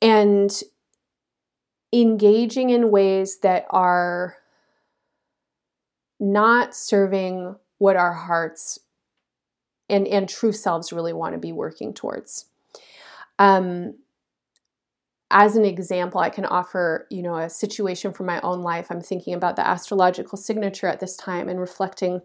and 0.00 0.62
engaging 1.92 2.70
in 2.70 2.90
ways 2.90 3.38
that 3.40 3.66
are 3.70 4.36
not 6.18 6.74
serving 6.74 7.56
what 7.78 7.96
our 7.96 8.12
hearts 8.12 8.78
and, 9.88 10.06
and 10.06 10.28
true 10.28 10.52
selves 10.52 10.92
really 10.92 11.12
want 11.12 11.34
to 11.34 11.38
be 11.38 11.52
working 11.52 11.92
towards. 11.92 12.46
Um, 13.38 13.94
as 15.30 15.56
an 15.56 15.64
example, 15.64 16.20
I 16.20 16.30
can 16.30 16.44
offer, 16.44 17.06
you 17.10 17.22
know, 17.22 17.36
a 17.36 17.50
situation 17.50 18.12
from 18.12 18.26
my 18.26 18.40
own 18.42 18.60
life. 18.62 18.88
I'm 18.90 19.00
thinking 19.00 19.34
about 19.34 19.56
the 19.56 19.66
astrological 19.66 20.38
signature 20.38 20.86
at 20.86 21.00
this 21.00 21.16
time 21.16 21.48
and 21.48 21.58
reflecting 21.58 22.20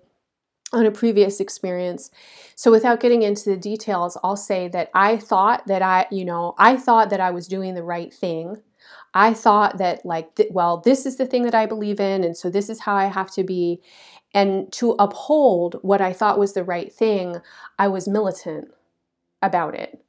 on 0.73 0.85
a 0.85 0.91
previous 0.91 1.39
experience. 1.39 2.09
So 2.55 2.71
without 2.71 2.99
getting 2.99 3.21
into 3.21 3.49
the 3.49 3.57
details, 3.57 4.17
I'll 4.23 4.35
say 4.35 4.67
that 4.69 4.89
I 4.93 5.17
thought 5.17 5.65
that 5.67 5.81
I, 5.81 6.07
you 6.11 6.25
know, 6.25 6.55
I 6.57 6.75
thought 6.77 7.09
that 7.11 7.21
I 7.21 7.31
was 7.31 7.47
doing 7.47 7.73
the 7.73 7.83
right 7.83 8.13
thing. 8.13 8.57
I 9.13 9.33
thought 9.33 9.77
that 9.77 10.05
like 10.05 10.35
th- 10.35 10.49
well, 10.51 10.77
this 10.77 11.05
is 11.05 11.17
the 11.17 11.25
thing 11.25 11.43
that 11.43 11.55
I 11.55 11.65
believe 11.65 11.99
in 11.99 12.23
and 12.23 12.35
so 12.35 12.49
this 12.49 12.69
is 12.69 12.81
how 12.81 12.95
I 12.95 13.05
have 13.05 13.31
to 13.31 13.43
be. 13.43 13.81
And 14.33 14.71
to 14.73 14.91
uphold 14.99 15.77
what 15.81 16.01
I 16.01 16.13
thought 16.13 16.37
was 16.39 16.53
the 16.53 16.63
right 16.63 16.91
thing, 16.93 17.37
I 17.79 17.87
was 17.87 18.07
militant 18.07 18.69
about 19.41 19.75
it. 19.75 20.03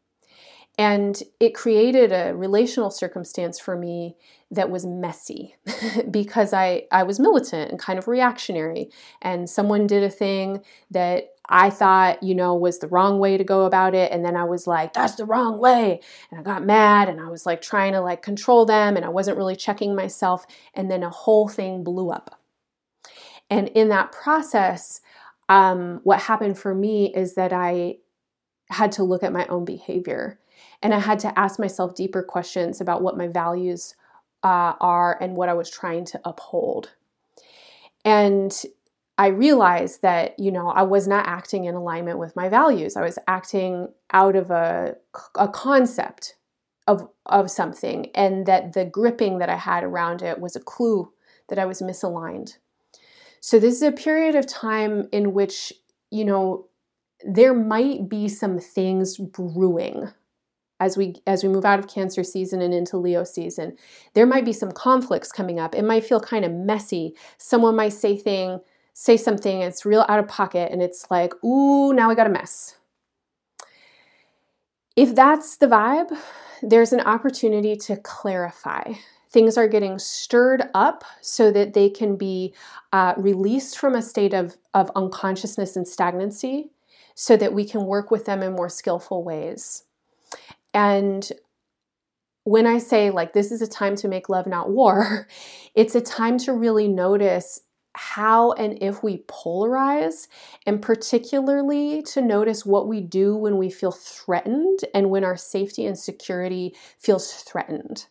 And 0.78 1.20
it 1.40 1.56
created 1.56 2.12
a 2.12 2.32
relational 2.36 2.90
circumstance 2.90 3.58
for 3.58 3.76
me 3.76 4.16
that 4.52 4.70
was 4.70 4.86
messy 4.86 5.56
because 6.10 6.52
I, 6.52 6.84
I 6.92 7.02
was 7.02 7.18
militant 7.18 7.70
and 7.70 7.80
kind 7.80 7.98
of 7.98 8.06
reactionary. 8.06 8.88
And 9.20 9.50
someone 9.50 9.88
did 9.88 10.04
a 10.04 10.10
thing 10.10 10.62
that 10.92 11.30
I 11.48 11.70
thought, 11.70 12.22
you 12.22 12.32
know, 12.32 12.54
was 12.54 12.78
the 12.78 12.86
wrong 12.86 13.18
way 13.18 13.36
to 13.36 13.42
go 13.42 13.64
about 13.64 13.94
it. 13.94 14.12
And 14.12 14.24
then 14.24 14.36
I 14.36 14.44
was 14.44 14.68
like, 14.68 14.92
that's 14.92 15.16
the 15.16 15.24
wrong 15.24 15.58
way. 15.58 16.00
And 16.30 16.38
I 16.38 16.42
got 16.44 16.64
mad 16.64 17.08
and 17.08 17.20
I 17.20 17.28
was 17.28 17.44
like 17.44 17.60
trying 17.60 17.92
to 17.94 18.00
like 18.00 18.22
control 18.22 18.64
them 18.64 18.96
and 18.96 19.04
I 19.04 19.08
wasn't 19.08 19.36
really 19.36 19.56
checking 19.56 19.96
myself. 19.96 20.46
And 20.74 20.88
then 20.88 21.02
a 21.02 21.10
whole 21.10 21.48
thing 21.48 21.82
blew 21.82 22.10
up. 22.10 22.40
And 23.50 23.68
in 23.68 23.88
that 23.88 24.12
process, 24.12 25.00
um, 25.48 26.00
what 26.04 26.20
happened 26.20 26.56
for 26.56 26.74
me 26.74 27.12
is 27.14 27.34
that 27.34 27.52
I 27.52 27.96
had 28.70 28.92
to 28.92 29.02
look 29.02 29.22
at 29.22 29.32
my 29.32 29.46
own 29.46 29.64
behavior 29.64 30.38
and 30.82 30.94
I 30.94 31.00
had 31.00 31.18
to 31.20 31.38
ask 31.38 31.58
myself 31.58 31.94
deeper 31.94 32.22
questions 32.22 32.80
about 32.80 33.02
what 33.02 33.16
my 33.16 33.26
values 33.26 33.94
uh, 34.42 34.74
are 34.80 35.18
and 35.20 35.36
what 35.36 35.48
I 35.48 35.54
was 35.54 35.70
trying 35.70 36.04
to 36.06 36.20
uphold. 36.24 36.90
And 38.04 38.52
I 39.16 39.28
realized 39.28 40.02
that, 40.02 40.38
you 40.38 40.52
know, 40.52 40.68
I 40.68 40.84
was 40.84 41.08
not 41.08 41.26
acting 41.26 41.64
in 41.64 41.74
alignment 41.74 42.18
with 42.18 42.36
my 42.36 42.48
values. 42.48 42.96
I 42.96 43.02
was 43.02 43.18
acting 43.26 43.88
out 44.12 44.36
of 44.36 44.50
a, 44.50 44.96
a 45.34 45.48
concept 45.48 46.36
of, 46.86 47.08
of 47.26 47.50
something, 47.50 48.10
and 48.14 48.46
that 48.46 48.72
the 48.72 48.84
gripping 48.84 49.38
that 49.38 49.50
I 49.50 49.56
had 49.56 49.84
around 49.84 50.22
it 50.22 50.38
was 50.38 50.56
a 50.56 50.60
clue 50.60 51.12
that 51.48 51.58
I 51.58 51.66
was 51.66 51.82
misaligned. 51.82 52.56
So, 53.40 53.58
this 53.58 53.74
is 53.74 53.82
a 53.82 53.92
period 53.92 54.34
of 54.34 54.46
time 54.46 55.08
in 55.12 55.34
which, 55.34 55.72
you 56.10 56.24
know, 56.24 56.66
there 57.26 57.52
might 57.52 58.08
be 58.08 58.28
some 58.28 58.58
things 58.58 59.18
brewing 59.18 60.08
as 60.80 60.96
we 60.96 61.16
as 61.26 61.42
we 61.42 61.48
move 61.48 61.64
out 61.64 61.78
of 61.78 61.88
cancer 61.88 62.22
season 62.22 62.60
and 62.60 62.72
into 62.72 62.96
leo 62.96 63.24
season 63.24 63.76
there 64.14 64.26
might 64.26 64.44
be 64.44 64.52
some 64.52 64.72
conflicts 64.72 65.32
coming 65.32 65.58
up. 65.58 65.74
It 65.74 65.82
might 65.84 66.04
feel 66.04 66.20
kind 66.20 66.44
of 66.44 66.52
messy. 66.52 67.14
Someone 67.36 67.76
might 67.76 67.92
say 67.92 68.16
thing 68.16 68.60
say 68.94 69.16
something 69.16 69.60
it's 69.60 69.86
real 69.86 70.04
out 70.08 70.18
of 70.18 70.26
pocket 70.26 70.72
and 70.72 70.82
it's 70.82 71.10
like 71.10 71.32
ooh 71.44 71.92
now 71.92 72.08
we 72.08 72.14
got 72.14 72.26
a 72.26 72.30
mess. 72.30 72.76
If 74.96 75.14
that's 75.14 75.56
the 75.56 75.66
vibe 75.66 76.16
there's 76.62 76.92
an 76.92 77.00
opportunity 77.00 77.76
to 77.76 77.96
clarify. 77.96 78.94
Things 79.30 79.58
are 79.58 79.68
getting 79.68 79.98
stirred 79.98 80.64
up 80.74 81.04
so 81.20 81.50
that 81.52 81.74
they 81.74 81.90
can 81.90 82.16
be 82.16 82.54
uh, 82.92 83.14
released 83.16 83.78
from 83.78 83.94
a 83.94 84.02
state 84.02 84.32
of, 84.32 84.56
of 84.74 84.90
unconsciousness 84.96 85.76
and 85.76 85.86
stagnancy 85.86 86.70
so 87.14 87.36
that 87.36 87.52
we 87.52 87.64
can 87.64 87.84
work 87.84 88.10
with 88.10 88.24
them 88.24 88.42
in 88.42 88.54
more 88.54 88.68
skillful 88.68 89.22
ways. 89.22 89.84
And 90.74 91.30
when 92.44 92.66
I 92.66 92.78
say, 92.78 93.10
like, 93.10 93.32
this 93.32 93.52
is 93.52 93.62
a 93.62 93.66
time 93.66 93.96
to 93.96 94.08
make 94.08 94.28
love, 94.28 94.46
not 94.46 94.70
war, 94.70 95.28
it's 95.74 95.94
a 95.94 96.00
time 96.00 96.38
to 96.38 96.52
really 96.52 96.88
notice 96.88 97.60
how 97.94 98.52
and 98.52 98.80
if 98.80 99.02
we 99.02 99.24
polarize, 99.28 100.28
and 100.66 100.80
particularly 100.80 102.00
to 102.02 102.22
notice 102.22 102.64
what 102.64 102.86
we 102.86 103.00
do 103.00 103.34
when 103.34 103.58
we 103.58 103.70
feel 103.70 103.90
threatened 103.90 104.80
and 104.94 105.10
when 105.10 105.24
our 105.24 105.36
safety 105.36 105.84
and 105.84 105.98
security 105.98 106.76
feels 106.98 107.32
threatened. 107.32 108.06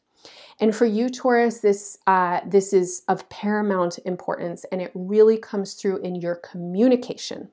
And 0.60 0.76
for 0.76 0.86
you, 0.86 1.10
Taurus, 1.10 1.60
this 1.60 2.00
uh, 2.08 2.42
this 2.46 2.74
is 2.74 3.04
of 3.08 3.30
paramount 3.30 4.00
importance, 4.06 4.66
and 4.72 4.82
it 4.82 4.92
really 4.94 5.38
comes 5.38 5.76
through 5.76 5.98
in 6.00 6.16
your 6.16 6.36
communication. 6.36 7.50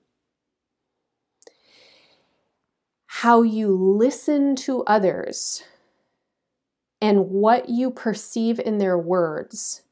How 3.18 3.42
you 3.42 3.68
listen 3.68 4.56
to 4.56 4.82
others 4.82 5.62
and 7.00 7.30
what 7.30 7.68
you 7.68 7.92
perceive 7.92 8.58
in 8.58 8.78
their 8.78 8.98
words 8.98 9.82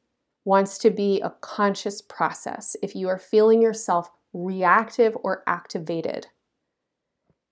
wants 0.43 0.77
to 0.79 0.91
be 0.91 1.21
a 1.21 1.33
conscious 1.39 2.01
process. 2.01 2.75
If 2.83 2.97
you 2.97 3.07
are 3.07 3.17
feeling 3.17 3.61
yourself 3.61 4.11
reactive 4.33 5.17
or 5.23 5.41
activated, 5.47 6.27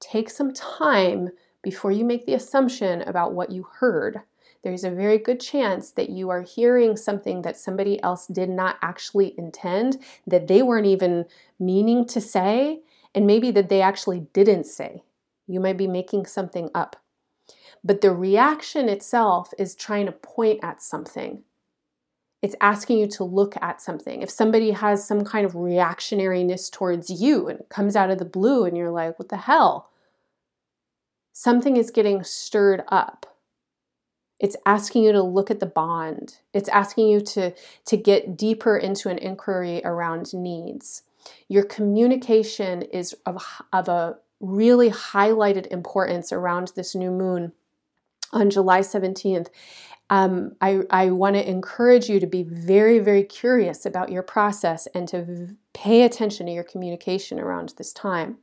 take 0.02 0.30
some 0.30 0.54
time 0.54 1.30
before 1.64 1.92
you 1.92 2.04
make 2.04 2.26
the 2.26 2.36
assumption 2.36 3.02
about 3.04 3.34
what 3.34 3.50
you 3.50 3.66
heard. 3.80 4.20
There's 4.64 4.84
a 4.84 4.92
very 4.92 5.18
good 5.18 5.40
chance 5.40 5.90
that 5.92 6.10
you 6.10 6.30
are 6.30 6.42
hearing 6.42 6.98
something 6.98 7.44
that 7.44 7.58
somebody 7.58 8.04
else 8.04 8.28
did 8.28 8.50
not 8.50 8.76
actually 8.82 9.34
intend, 9.38 10.00
that 10.28 10.48
they 10.48 10.62
weren't 10.62 10.86
even 10.86 11.26
meaning 11.60 12.06
to 12.08 12.20
say, 12.20 12.82
and 13.16 13.26
maybe 13.26 13.52
that 13.52 13.70
they 13.70 13.82
actually 13.82 14.28
didn't 14.34 14.66
say. 14.66 15.04
You 15.52 15.60
might 15.60 15.78
be 15.78 15.88
making 15.88 16.26
something 16.26 16.70
up. 16.74 16.96
But 17.84 18.02
the 18.02 18.12
reaction 18.12 18.90
itself 18.90 19.52
is 19.58 19.76
trying 19.76 20.06
to 20.06 20.12
point 20.12 20.60
at 20.64 20.82
something 20.82 21.44
it's 22.42 22.56
asking 22.60 22.98
you 22.98 23.08
to 23.08 23.24
look 23.24 23.56
at 23.62 23.82
something. 23.82 24.22
If 24.22 24.32
somebody 24.32 24.72
has 24.72 25.08
some 25.08 25.24
kind 25.24 25.46
of 25.46 25.54
reactionariness 25.54 26.72
towards 26.72 27.10
you 27.10 27.48
and 27.48 27.60
it 27.60 27.70
comes 27.70 27.96
out 27.96 28.10
of 28.10 28.18
the 28.18 28.26
blue 28.26 28.66
and 28.66 28.76
you're 28.76 28.92
like, 28.92 29.20
what 29.20 29.30
the 29.30 29.38
hell? 29.38 29.90
Something 31.34 31.78
is 31.78 31.92
getting 31.92 32.24
stirred 32.24 32.84
up. 32.88 33.28
It's 34.40 34.56
asking 34.66 35.04
you 35.04 35.12
to 35.12 35.22
look 35.22 35.52
at 35.52 35.60
the 35.60 35.68
bond. 35.68 36.38
It's 36.52 36.70
asking 36.70 37.10
you 37.10 37.22
to, 37.22 37.54
to 37.86 37.98
get 37.98 38.38
deeper 38.38 38.76
into 38.76 39.10
an 39.10 39.20
inquiry 39.20 39.82
around 39.86 40.34
needs. 40.34 41.04
Your 41.48 41.64
communication 41.64 42.82
is 42.82 43.16
of, 43.28 43.46
of 43.72 43.88
a 43.88 44.18
really 44.42 44.90
highlighted 44.90 45.68
importance 45.68 46.32
around 46.32 46.74
this 46.76 46.96
new 46.96 47.12
moon 47.12 47.54
on 48.34 48.50
July 48.50 48.80
17th 48.80 49.48
um, 50.12 50.58
I, 50.60 50.82
I 50.90 51.10
want 51.10 51.38
to 51.38 51.50
encourage 51.50 52.10
you 52.10 52.20
to 52.20 52.28
be 52.28 52.44
very, 52.44 53.00
very 53.00 53.24
curious 53.24 53.86
about 53.86 54.12
your 54.12 54.24
process 54.24 54.86
and 54.94 55.08
to 55.08 55.24
v- 55.24 55.56
pay 55.74 56.04
attention 56.04 56.48
to 56.48 56.52
your 56.52 56.66
communication 56.66 57.40
around 57.40 57.74
this 57.78 57.94
time. 57.94 58.38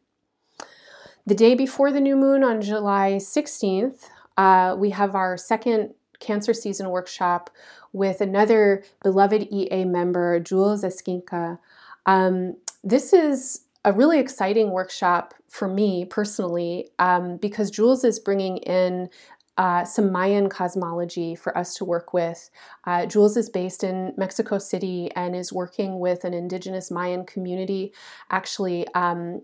The 1.26 1.34
day 1.34 1.54
before 1.54 1.92
the 1.92 2.00
new 2.00 2.16
moon 2.16 2.42
on 2.42 2.62
July 2.62 3.18
16th, 3.20 4.08
uh, 4.38 4.76
we 4.78 4.90
have 4.90 5.14
our 5.14 5.36
second 5.36 5.92
Cancer 6.20 6.54
Season 6.54 6.88
workshop 6.88 7.50
with 7.92 8.22
another 8.22 8.82
beloved 9.02 9.48
EA 9.50 9.84
member, 9.84 10.40
Jules 10.40 10.82
Esquinca. 10.82 11.58
Um, 12.06 12.56
this 12.82 13.12
is 13.12 13.66
a 13.84 13.92
really 13.92 14.18
exciting 14.18 14.70
workshop 14.70 15.34
for 15.48 15.68
me 15.68 16.04
personally 16.04 16.90
um, 16.98 17.36
because 17.36 17.70
Jules 17.70 18.04
is 18.04 18.18
bringing 18.18 18.58
in 18.58 19.08
uh, 19.56 19.84
some 19.84 20.12
Mayan 20.12 20.48
cosmology 20.48 21.34
for 21.34 21.56
us 21.58 21.74
to 21.74 21.84
work 21.84 22.12
with. 22.12 22.48
Uh, 22.84 23.06
Jules 23.06 23.36
is 23.36 23.50
based 23.50 23.82
in 23.82 24.14
Mexico 24.16 24.58
City 24.58 25.10
and 25.16 25.34
is 25.34 25.52
working 25.52 25.98
with 25.98 26.24
an 26.24 26.32
indigenous 26.32 26.90
Mayan 26.92 27.26
community 27.26 27.92
actually 28.30 28.86
um, 28.94 29.42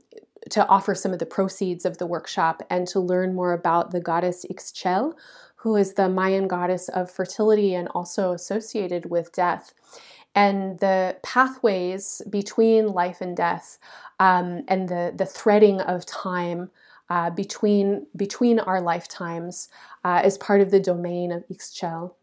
to 0.50 0.66
offer 0.68 0.94
some 0.94 1.12
of 1.12 1.18
the 1.18 1.26
proceeds 1.26 1.84
of 1.84 1.98
the 1.98 2.06
workshop 2.06 2.62
and 2.70 2.86
to 2.88 3.00
learn 3.00 3.34
more 3.34 3.52
about 3.52 3.90
the 3.90 4.00
goddess 4.00 4.46
Ixchel, 4.48 5.14
who 5.56 5.74
is 5.74 5.94
the 5.94 6.08
Mayan 6.08 6.46
goddess 6.46 6.88
of 6.88 7.10
fertility 7.10 7.74
and 7.74 7.88
also 7.88 8.32
associated 8.32 9.10
with 9.10 9.32
death. 9.32 9.74
And 10.34 10.78
the 10.80 11.16
pathways 11.22 12.20
between 12.28 12.88
life 12.88 13.20
and 13.20 13.36
death 13.36 13.78
um, 14.18 14.62
and 14.68 14.88
the, 14.88 15.12
the 15.14 15.26
threading 15.26 15.80
of 15.80 16.06
time 16.06 16.70
uh, 17.08 17.30
between, 17.30 18.06
between 18.16 18.58
our 18.58 18.80
lifetimes 18.80 19.68
uh, 20.04 20.20
as 20.24 20.38
part 20.38 20.60
of 20.60 20.70
the 20.70 20.80
domain 20.80 21.30
of 21.30 21.44
Ixchel. 21.48 22.14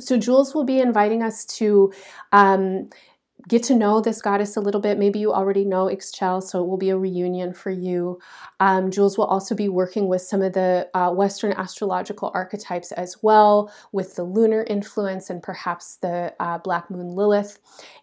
So 0.00 0.16
Jules 0.16 0.54
will 0.54 0.64
be 0.64 0.80
inviting 0.80 1.22
us 1.22 1.44
to 1.58 1.92
um, 2.32 2.90
get 3.48 3.62
to 3.64 3.74
know 3.74 4.00
this 4.00 4.22
goddess 4.22 4.56
a 4.56 4.60
little 4.60 4.80
bit. 4.80 4.98
Maybe 4.98 5.18
you 5.18 5.32
already 5.32 5.64
know 5.64 5.86
Ixchel, 5.86 6.42
so 6.42 6.62
it 6.62 6.66
will 6.66 6.78
be 6.78 6.90
a 6.90 6.96
reunion 6.96 7.52
for 7.52 7.70
you. 7.70 8.18
Um, 8.60 8.90
Jules 8.90 9.18
will 9.18 9.26
also 9.26 9.54
be 9.54 9.68
working 9.68 10.08
with 10.08 10.22
some 10.22 10.42
of 10.42 10.52
the 10.52 10.88
uh, 10.94 11.10
Western 11.10 11.52
astrological 11.52 12.30
archetypes 12.34 12.92
as 12.92 13.22
well, 13.22 13.72
with 13.92 14.16
the 14.16 14.24
lunar 14.24 14.64
influence 14.68 15.30
and 15.30 15.42
perhaps 15.42 15.96
the 15.96 16.34
uh, 16.40 16.58
Black 16.58 16.90
Moon 16.90 17.08
Lilith. 17.08 17.58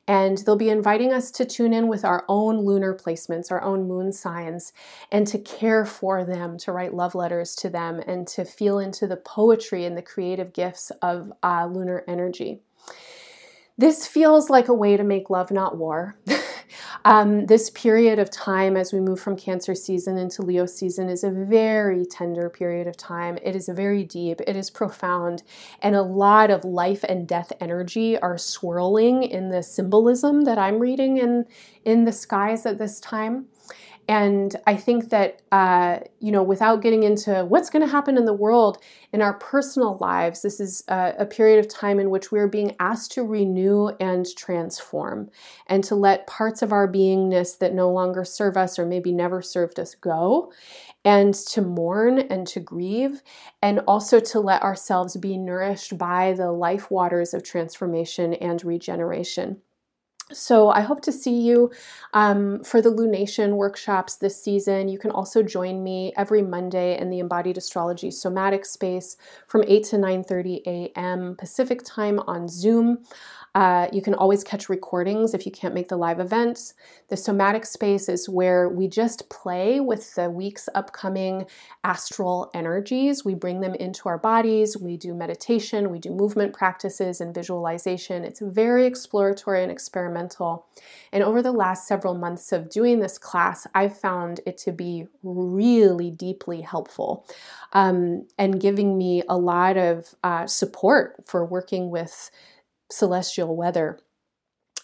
And 0.07 0.39
they'll 0.39 0.55
be 0.55 0.69
inviting 0.69 1.13
us 1.13 1.31
to 1.31 1.45
tune 1.45 1.73
in 1.73 1.87
with 1.87 2.03
our 2.03 2.25
own 2.27 2.59
lunar 2.65 2.93
placements, 2.93 3.51
our 3.51 3.61
own 3.61 3.87
moon 3.87 4.11
signs, 4.11 4.73
and 5.11 5.25
to 5.27 5.39
care 5.39 5.85
for 5.85 6.23
them, 6.25 6.57
to 6.59 6.71
write 6.71 6.93
love 6.93 7.15
letters 7.15 7.55
to 7.57 7.69
them, 7.69 8.01
and 8.05 8.27
to 8.27 8.43
feel 8.43 8.79
into 8.79 9.07
the 9.07 9.17
poetry 9.17 9.85
and 9.85 9.97
the 9.97 10.01
creative 10.01 10.53
gifts 10.53 10.91
of 11.01 11.31
uh, 11.43 11.65
lunar 11.65 12.03
energy. 12.07 12.59
This 13.77 14.05
feels 14.05 14.49
like 14.49 14.67
a 14.67 14.73
way 14.73 14.97
to 14.97 15.03
make 15.03 15.29
love, 15.29 15.49
not 15.49 15.77
war. 15.77 16.17
um, 17.05 17.45
this 17.47 17.69
period 17.69 18.19
of 18.19 18.29
time 18.29 18.77
as 18.77 18.93
we 18.93 18.99
move 18.99 19.19
from 19.19 19.35
Cancer 19.35 19.73
season 19.73 20.17
into 20.17 20.41
Leo 20.41 20.65
season 20.65 21.09
is 21.09 21.23
a 21.23 21.31
very 21.31 22.05
tender 22.05 22.49
period 22.49 22.87
of 22.87 22.97
time. 22.97 23.39
It 23.41 23.55
is 23.55 23.69
very 23.69 24.03
deep, 24.03 24.41
it 24.45 24.55
is 24.55 24.69
profound, 24.69 25.43
and 25.81 25.95
a 25.95 26.01
lot 26.01 26.51
of 26.51 26.65
life 26.65 27.03
and 27.07 27.27
death 27.27 27.51
energy 27.59 28.19
are 28.19 28.37
swirling 28.37 29.23
in 29.23 29.49
the 29.49 29.63
symbolism 29.63 30.43
that 30.43 30.57
I'm 30.57 30.79
reading 30.79 31.17
in, 31.17 31.45
in 31.85 32.05
the 32.05 32.11
skies 32.11 32.65
at 32.65 32.77
this 32.77 32.99
time. 32.99 33.47
And 34.11 34.57
I 34.67 34.75
think 34.75 35.09
that, 35.11 35.41
uh, 35.53 35.99
you 36.19 36.33
know, 36.33 36.43
without 36.43 36.81
getting 36.81 37.03
into 37.03 37.45
what's 37.45 37.69
going 37.69 37.81
to 37.81 37.89
happen 37.89 38.17
in 38.17 38.25
the 38.25 38.33
world, 38.33 38.77
in 39.13 39.21
our 39.21 39.35
personal 39.35 39.97
lives, 40.01 40.41
this 40.41 40.59
is 40.59 40.83
a, 40.89 41.13
a 41.19 41.25
period 41.25 41.59
of 41.59 41.69
time 41.69 41.97
in 41.97 42.09
which 42.09 42.29
we're 42.29 42.49
being 42.49 42.75
asked 42.81 43.13
to 43.13 43.23
renew 43.23 43.87
and 44.01 44.25
transform 44.35 45.29
and 45.67 45.81
to 45.85 45.95
let 45.95 46.27
parts 46.27 46.61
of 46.61 46.73
our 46.73 46.91
beingness 46.91 47.57
that 47.59 47.73
no 47.73 47.89
longer 47.89 48.25
serve 48.25 48.57
us 48.57 48.77
or 48.77 48.85
maybe 48.85 49.13
never 49.13 49.41
served 49.41 49.79
us 49.79 49.95
go 49.95 50.51
and 51.05 51.33
to 51.33 51.61
mourn 51.61 52.19
and 52.19 52.45
to 52.47 52.59
grieve, 52.59 53.23
and 53.61 53.79
also 53.87 54.19
to 54.19 54.41
let 54.41 54.61
ourselves 54.61 55.15
be 55.15 55.37
nourished 55.37 55.97
by 55.97 56.33
the 56.33 56.51
life 56.51 56.91
waters 56.91 57.33
of 57.33 57.43
transformation 57.43 58.33
and 58.33 58.65
regeneration. 58.65 59.61
So 60.33 60.69
I 60.69 60.81
hope 60.81 61.01
to 61.01 61.11
see 61.11 61.41
you 61.41 61.71
um, 62.13 62.63
for 62.63 62.81
the 62.81 62.89
Lunation 62.89 63.55
workshops 63.55 64.15
this 64.15 64.41
season. 64.41 64.87
You 64.87 64.97
can 64.97 65.11
also 65.11 65.43
join 65.43 65.83
me 65.83 66.13
every 66.17 66.41
Monday 66.41 66.97
in 66.97 67.09
the 67.09 67.19
Embodied 67.19 67.57
Astrology 67.57 68.11
Somatic 68.11 68.65
Space 68.65 69.17
from 69.47 69.63
8 69.67 69.83
to 69.85 69.95
9:30 69.97 70.61
a.m. 70.65 71.35
Pacific 71.37 71.81
time 71.83 72.19
on 72.19 72.47
Zoom. 72.47 73.03
Uh, 73.53 73.87
you 73.91 74.01
can 74.01 74.13
always 74.13 74.43
catch 74.43 74.69
recordings 74.69 75.33
if 75.33 75.45
you 75.45 75.51
can't 75.51 75.73
make 75.73 75.89
the 75.89 75.97
live 75.97 76.19
events. 76.21 76.73
The 77.09 77.17
somatic 77.17 77.65
space 77.65 78.07
is 78.07 78.29
where 78.29 78.69
we 78.69 78.87
just 78.87 79.29
play 79.29 79.81
with 79.81 80.15
the 80.15 80.29
week's 80.29 80.69
upcoming 80.73 81.45
astral 81.83 82.49
energies. 82.53 83.25
We 83.25 83.33
bring 83.33 83.59
them 83.59 83.75
into 83.75 84.07
our 84.07 84.17
bodies, 84.17 84.77
we 84.77 84.95
do 84.95 85.13
meditation, 85.13 85.89
we 85.89 85.99
do 85.99 86.11
movement 86.11 86.53
practices 86.53 87.19
and 87.19 87.35
visualization. 87.35 88.23
It's 88.23 88.39
very 88.39 88.85
exploratory 88.85 89.63
and 89.63 89.71
experimental. 89.71 90.65
And 91.11 91.21
over 91.21 91.41
the 91.41 91.51
last 91.51 91.87
several 91.87 92.13
months 92.13 92.53
of 92.53 92.69
doing 92.69 92.99
this 92.99 93.17
class, 93.17 93.67
I've 93.75 93.99
found 93.99 94.39
it 94.45 94.57
to 94.59 94.71
be 94.71 95.07
really 95.23 96.09
deeply 96.09 96.61
helpful 96.61 97.25
um, 97.73 98.27
and 98.37 98.61
giving 98.61 98.97
me 98.97 99.23
a 99.27 99.37
lot 99.37 99.75
of 99.75 100.15
uh, 100.23 100.47
support 100.47 101.17
for 101.25 101.45
working 101.45 101.89
with 101.89 102.31
celestial 102.91 103.55
weather. 103.55 103.99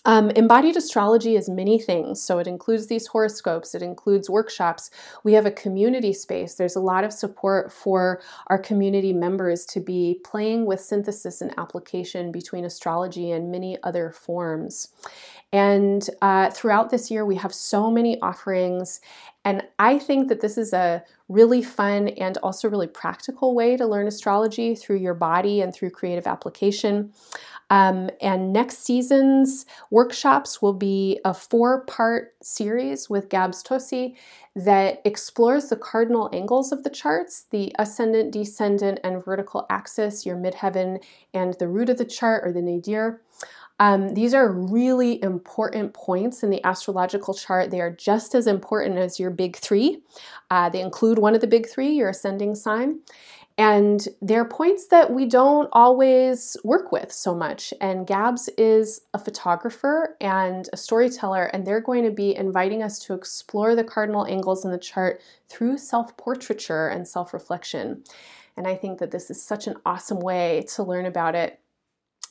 Um, 0.07 0.29
embodied 0.31 0.77
astrology 0.77 1.35
is 1.35 1.49
many 1.49 1.77
things. 1.77 2.21
So 2.21 2.39
it 2.39 2.47
includes 2.47 2.87
these 2.87 3.07
horoscopes, 3.07 3.75
it 3.75 3.81
includes 3.81 4.29
workshops. 4.29 4.89
We 5.25 5.33
have 5.33 5.45
a 5.45 5.51
community 5.51 6.13
space. 6.13 6.55
There's 6.55 6.77
a 6.77 6.81
lot 6.81 7.03
of 7.03 7.11
support 7.11 7.73
for 7.73 8.21
our 8.47 8.57
community 8.57 9.11
members 9.11 9.65
to 9.65 9.81
be 9.81 10.21
playing 10.23 10.65
with 10.65 10.79
synthesis 10.79 11.41
and 11.41 11.53
application 11.57 12.31
between 12.31 12.63
astrology 12.63 13.31
and 13.31 13.51
many 13.51 13.77
other 13.83 14.13
forms. 14.13 14.87
And 15.51 16.09
uh, 16.21 16.51
throughout 16.51 16.89
this 16.89 17.11
year, 17.11 17.25
we 17.25 17.35
have 17.35 17.53
so 17.53 17.91
many 17.91 18.17
offerings. 18.21 19.01
And 19.47 19.63
I 19.79 19.97
think 19.97 20.27
that 20.27 20.41
this 20.41 20.57
is 20.57 20.73
a 20.73 21.05
really 21.29 21.61
fun 21.61 22.09
and 22.09 22.37
also 22.39 22.69
really 22.69 22.85
practical 22.85 23.55
way 23.55 23.77
to 23.77 23.87
learn 23.87 24.05
astrology 24.05 24.75
through 24.75 24.97
your 24.97 25.13
body 25.13 25.61
and 25.61 25.73
through 25.73 25.91
creative 25.91 26.27
application. 26.27 27.13
Um, 27.69 28.09
and 28.19 28.51
next 28.51 28.79
season's 28.83 29.65
workshops 29.89 30.61
will 30.61 30.73
be 30.73 31.21
a 31.23 31.33
four 31.33 31.85
part 31.85 32.35
series 32.41 33.09
with 33.09 33.29
Gabz 33.29 33.65
Tosi 33.65 34.17
that 34.53 35.01
explores 35.05 35.69
the 35.69 35.77
cardinal 35.77 36.29
angles 36.33 36.73
of 36.73 36.83
the 36.83 36.89
charts 36.89 37.45
the 37.49 37.73
ascendant, 37.79 38.33
descendant, 38.33 38.99
and 39.01 39.23
vertical 39.23 39.65
axis, 39.69 40.25
your 40.25 40.35
midheaven, 40.35 41.01
and 41.33 41.53
the 41.53 41.69
root 41.69 41.89
of 41.89 41.97
the 41.97 42.03
chart 42.03 42.45
or 42.45 42.51
the 42.51 42.61
nadir. 42.61 43.21
Um, 43.79 44.15
these 44.15 44.33
are 44.33 44.51
really 44.51 45.21
important 45.21 45.93
points 45.93 46.43
in 46.43 46.49
the 46.49 46.63
astrological 46.63 47.33
chart. 47.33 47.69
They 47.69 47.81
are 47.81 47.91
just 47.91 48.33
as 48.33 48.47
important 48.47 48.97
as 48.97 49.19
your 49.19 49.29
big 49.29 49.55
three. 49.55 50.01
Uh, 50.49 50.69
they 50.69 50.81
include 50.81 51.19
one 51.19 51.35
of 51.35 51.41
the 51.41 51.47
big 51.47 51.69
three, 51.69 51.89
your 51.89 52.09
ascending 52.09 52.55
sign. 52.55 52.99
And 53.59 54.07
they're 54.21 54.45
points 54.45 54.87
that 54.87 55.11
we 55.11 55.25
don't 55.25 55.67
always 55.71 56.55
work 56.63 56.91
with 56.91 57.11
so 57.11 57.33
much. 57.33 57.73
And 57.81 58.05
Gabz 58.05 58.49
is 58.55 59.01
a 59.15 59.19
photographer 59.19 60.15
and 60.21 60.69
a 60.71 60.77
storyteller, 60.77 61.45
and 61.45 61.65
they're 61.65 61.81
going 61.81 62.03
to 62.03 62.11
be 62.11 62.35
inviting 62.35 62.83
us 62.83 62.99
to 62.99 63.15
explore 63.15 63.75
the 63.75 63.83
cardinal 63.83 64.27
angles 64.27 64.63
in 64.63 64.71
the 64.71 64.77
chart 64.77 65.21
through 65.49 65.79
self 65.79 66.15
portraiture 66.17 66.87
and 66.87 67.07
self 67.07 67.33
reflection. 67.33 68.03
And 68.55 68.67
I 68.67 68.75
think 68.75 68.99
that 68.99 69.09
this 69.09 69.31
is 69.31 69.41
such 69.41 69.65
an 69.65 69.75
awesome 69.85 70.19
way 70.19 70.65
to 70.75 70.83
learn 70.83 71.07
about 71.07 71.33
it. 71.33 71.59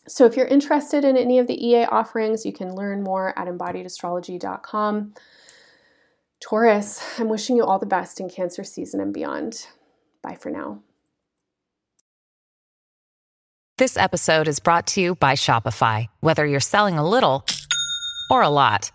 So, 0.09 0.24
if 0.24 0.36
you're 0.36 0.46
interested 0.46 1.04
in 1.04 1.16
any 1.16 1.38
of 1.38 1.46
the 1.46 1.66
EA 1.66 1.84
offerings, 1.86 2.46
you 2.46 2.52
can 2.52 2.74
learn 2.74 3.02
more 3.02 3.36
at 3.38 3.48
embodiedastrology.com. 3.48 5.14
Taurus, 6.40 7.18
I'm 7.18 7.28
wishing 7.28 7.57
you 7.57 7.64
all 7.64 7.78
the 7.78 7.86
best 7.86 8.20
in 8.20 8.28
Cancer 8.28 8.62
season 8.62 9.00
and 9.00 9.12
beyond. 9.12 9.66
Bye 10.22 10.36
for 10.38 10.50
now. 10.50 10.82
This 13.78 13.96
episode 13.96 14.48
is 14.48 14.59
brought 14.59 14.86
to 14.88 15.00
you 15.00 15.16
by 15.16 15.34
Shopify. 15.34 16.07
Whether 16.20 16.46
you're 16.46 16.61
selling 16.61 16.98
a 16.98 17.09
little 17.09 17.44
or 18.30 18.42
a 18.42 18.48
lot, 18.48 18.90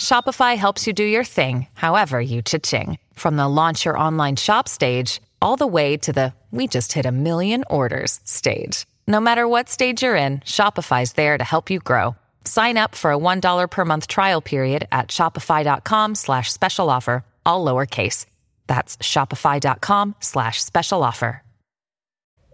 Shopify 0.00 0.56
helps 0.56 0.86
you 0.86 0.92
do 0.92 1.04
your 1.04 1.24
thing, 1.24 1.68
however 1.72 2.20
you 2.20 2.42
cha-ching. 2.42 2.98
From 3.14 3.36
the 3.36 3.48
launch 3.48 3.84
your 3.84 3.98
online 3.98 4.36
shop 4.36 4.68
stage, 4.68 5.22
all 5.40 5.56
the 5.56 5.66
way 5.66 5.96
to 5.98 6.12
the 6.12 6.34
we 6.50 6.66
just 6.66 6.92
hit 6.92 7.06
a 7.06 7.12
million 7.12 7.64
orders 7.70 8.20
stage. 8.24 8.84
No 9.12 9.20
matter 9.20 9.46
what 9.46 9.68
stage 9.68 10.02
you're 10.02 10.16
in, 10.16 10.40
Shopify's 10.40 11.12
there 11.12 11.36
to 11.36 11.44
help 11.44 11.68
you 11.68 11.80
grow. 11.80 12.16
Sign 12.46 12.78
up 12.78 12.94
for 12.94 13.12
a 13.12 13.18
$1 13.18 13.70
per 13.70 13.84
month 13.84 14.06
trial 14.06 14.40
period 14.40 14.88
at 14.90 15.08
shopify.com 15.08 16.14
slash 16.14 16.50
special 16.50 16.88
offer, 16.88 17.22
all 17.44 17.62
lowercase. 17.62 18.24
That's 18.68 18.96
shopify.com 18.96 20.14
slash 20.18 20.64
special 20.64 21.02
offer. 21.02 21.42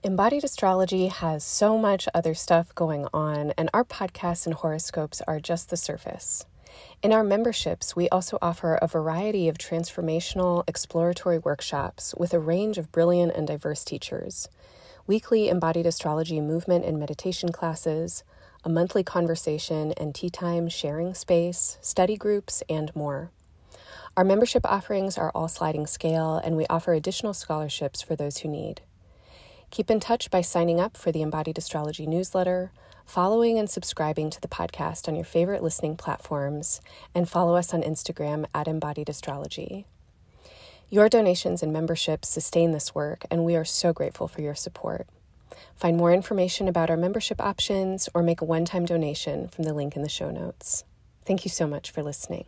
Embodied 0.03 0.43
Astrology 0.43 1.07
has 1.07 1.45
so 1.45 1.79
much 1.79 2.09
other 2.13 2.35
stuff 2.35 2.75
going 2.75 3.07
on, 3.15 3.53
and 3.57 3.71
our 3.73 3.85
podcasts 3.85 4.45
and 4.45 4.55
horoscopes 4.57 5.23
are 5.29 5.39
just 5.39 5.71
the 5.71 5.77
surface. 5.77 6.45
In 7.05 7.13
our 7.13 7.23
memberships, 7.23 7.95
we 7.95 8.09
also 8.09 8.37
offer 8.43 8.75
a 8.75 8.89
variety 8.89 9.49
of 9.49 9.59
transformational, 9.59 10.65
exploratory 10.67 11.39
workshops 11.39 12.17
with 12.19 12.35
a 12.35 12.41
range 12.41 12.79
of 12.79 12.91
brilliant 12.91 13.33
and 13.37 13.47
diverse 13.47 13.85
teachers, 13.85 14.49
weekly 15.09 15.49
embodied 15.49 15.87
astrology 15.87 16.39
movement 16.39 16.85
and 16.85 16.99
meditation 16.99 17.51
classes, 17.51 18.23
a 18.63 18.69
monthly 18.69 19.03
conversation 19.03 19.91
and 19.93 20.15
tea 20.15 20.29
time 20.29 20.69
sharing 20.69 21.15
space, 21.15 21.79
study 21.81 22.15
groups, 22.15 22.63
and 22.69 22.95
more. 22.95 23.31
Our 24.19 24.25
membership 24.25 24.67
offerings 24.67 25.17
are 25.17 25.33
all 25.35 25.49
sliding 25.49 25.87
scale, 25.87 26.37
and 26.37 26.57
we 26.57 26.67
offer 26.67 26.93
additional 26.93 27.33
scholarships 27.33 28.03
for 28.03 28.17
those 28.17 28.39
who 28.39 28.49
need. 28.49 28.83
Keep 29.71 29.91
in 29.91 29.99
touch 29.99 30.31
by 30.31 30.43
signing 30.43 30.79
up 30.79 30.95
for 30.95 31.11
the 31.11 31.23
Embodied 31.23 31.57
Astrology 31.57 32.07
newsletter, 32.07 32.71
following 33.07 33.59
and 33.59 33.71
subscribing 33.71 34.29
to 34.29 34.41
the 34.43 34.49
podcast 34.49 35.09
on 35.09 35.15
your 35.15 35.25
favorite 35.25 35.63
listening 35.63 35.97
platforms, 35.97 36.83
and 37.15 37.27
follow 37.27 37.57
us 37.57 37.73
on 37.73 37.83
Instagram 37.83 38.45
at 38.55 38.69
Embodied 38.69 39.09
Astrology. 39.09 39.87
Your 40.91 41.11
donations 41.11 41.63
and 41.63 41.71
memberships 41.71 42.31
sustain 42.31 42.73
this 42.73 42.95
work, 42.95 43.27
and 43.31 43.45
we 43.45 43.57
are 43.57 43.65
so 43.65 43.93
grateful 43.93 44.27
for 44.27 44.41
your 44.41 44.55
support. 44.55 45.07
Find 45.77 45.99
more 45.99 46.15
information 46.15 46.67
about 46.67 46.89
our 46.89 46.97
membership 46.97 47.43
options 47.43 48.09
or 48.15 48.23
make 48.23 48.41
a 48.41 48.47
one 48.47 48.65
time 48.65 48.87
donation 48.87 49.49
from 49.49 49.65
the 49.65 49.75
link 49.75 49.97
in 49.97 50.03
the 50.03 50.09
show 50.09 50.31
notes. 50.31 50.85
Thank 51.27 51.45
you 51.45 51.51
so 51.51 51.67
much 51.67 51.91
for 51.91 52.03
listening. 52.03 52.47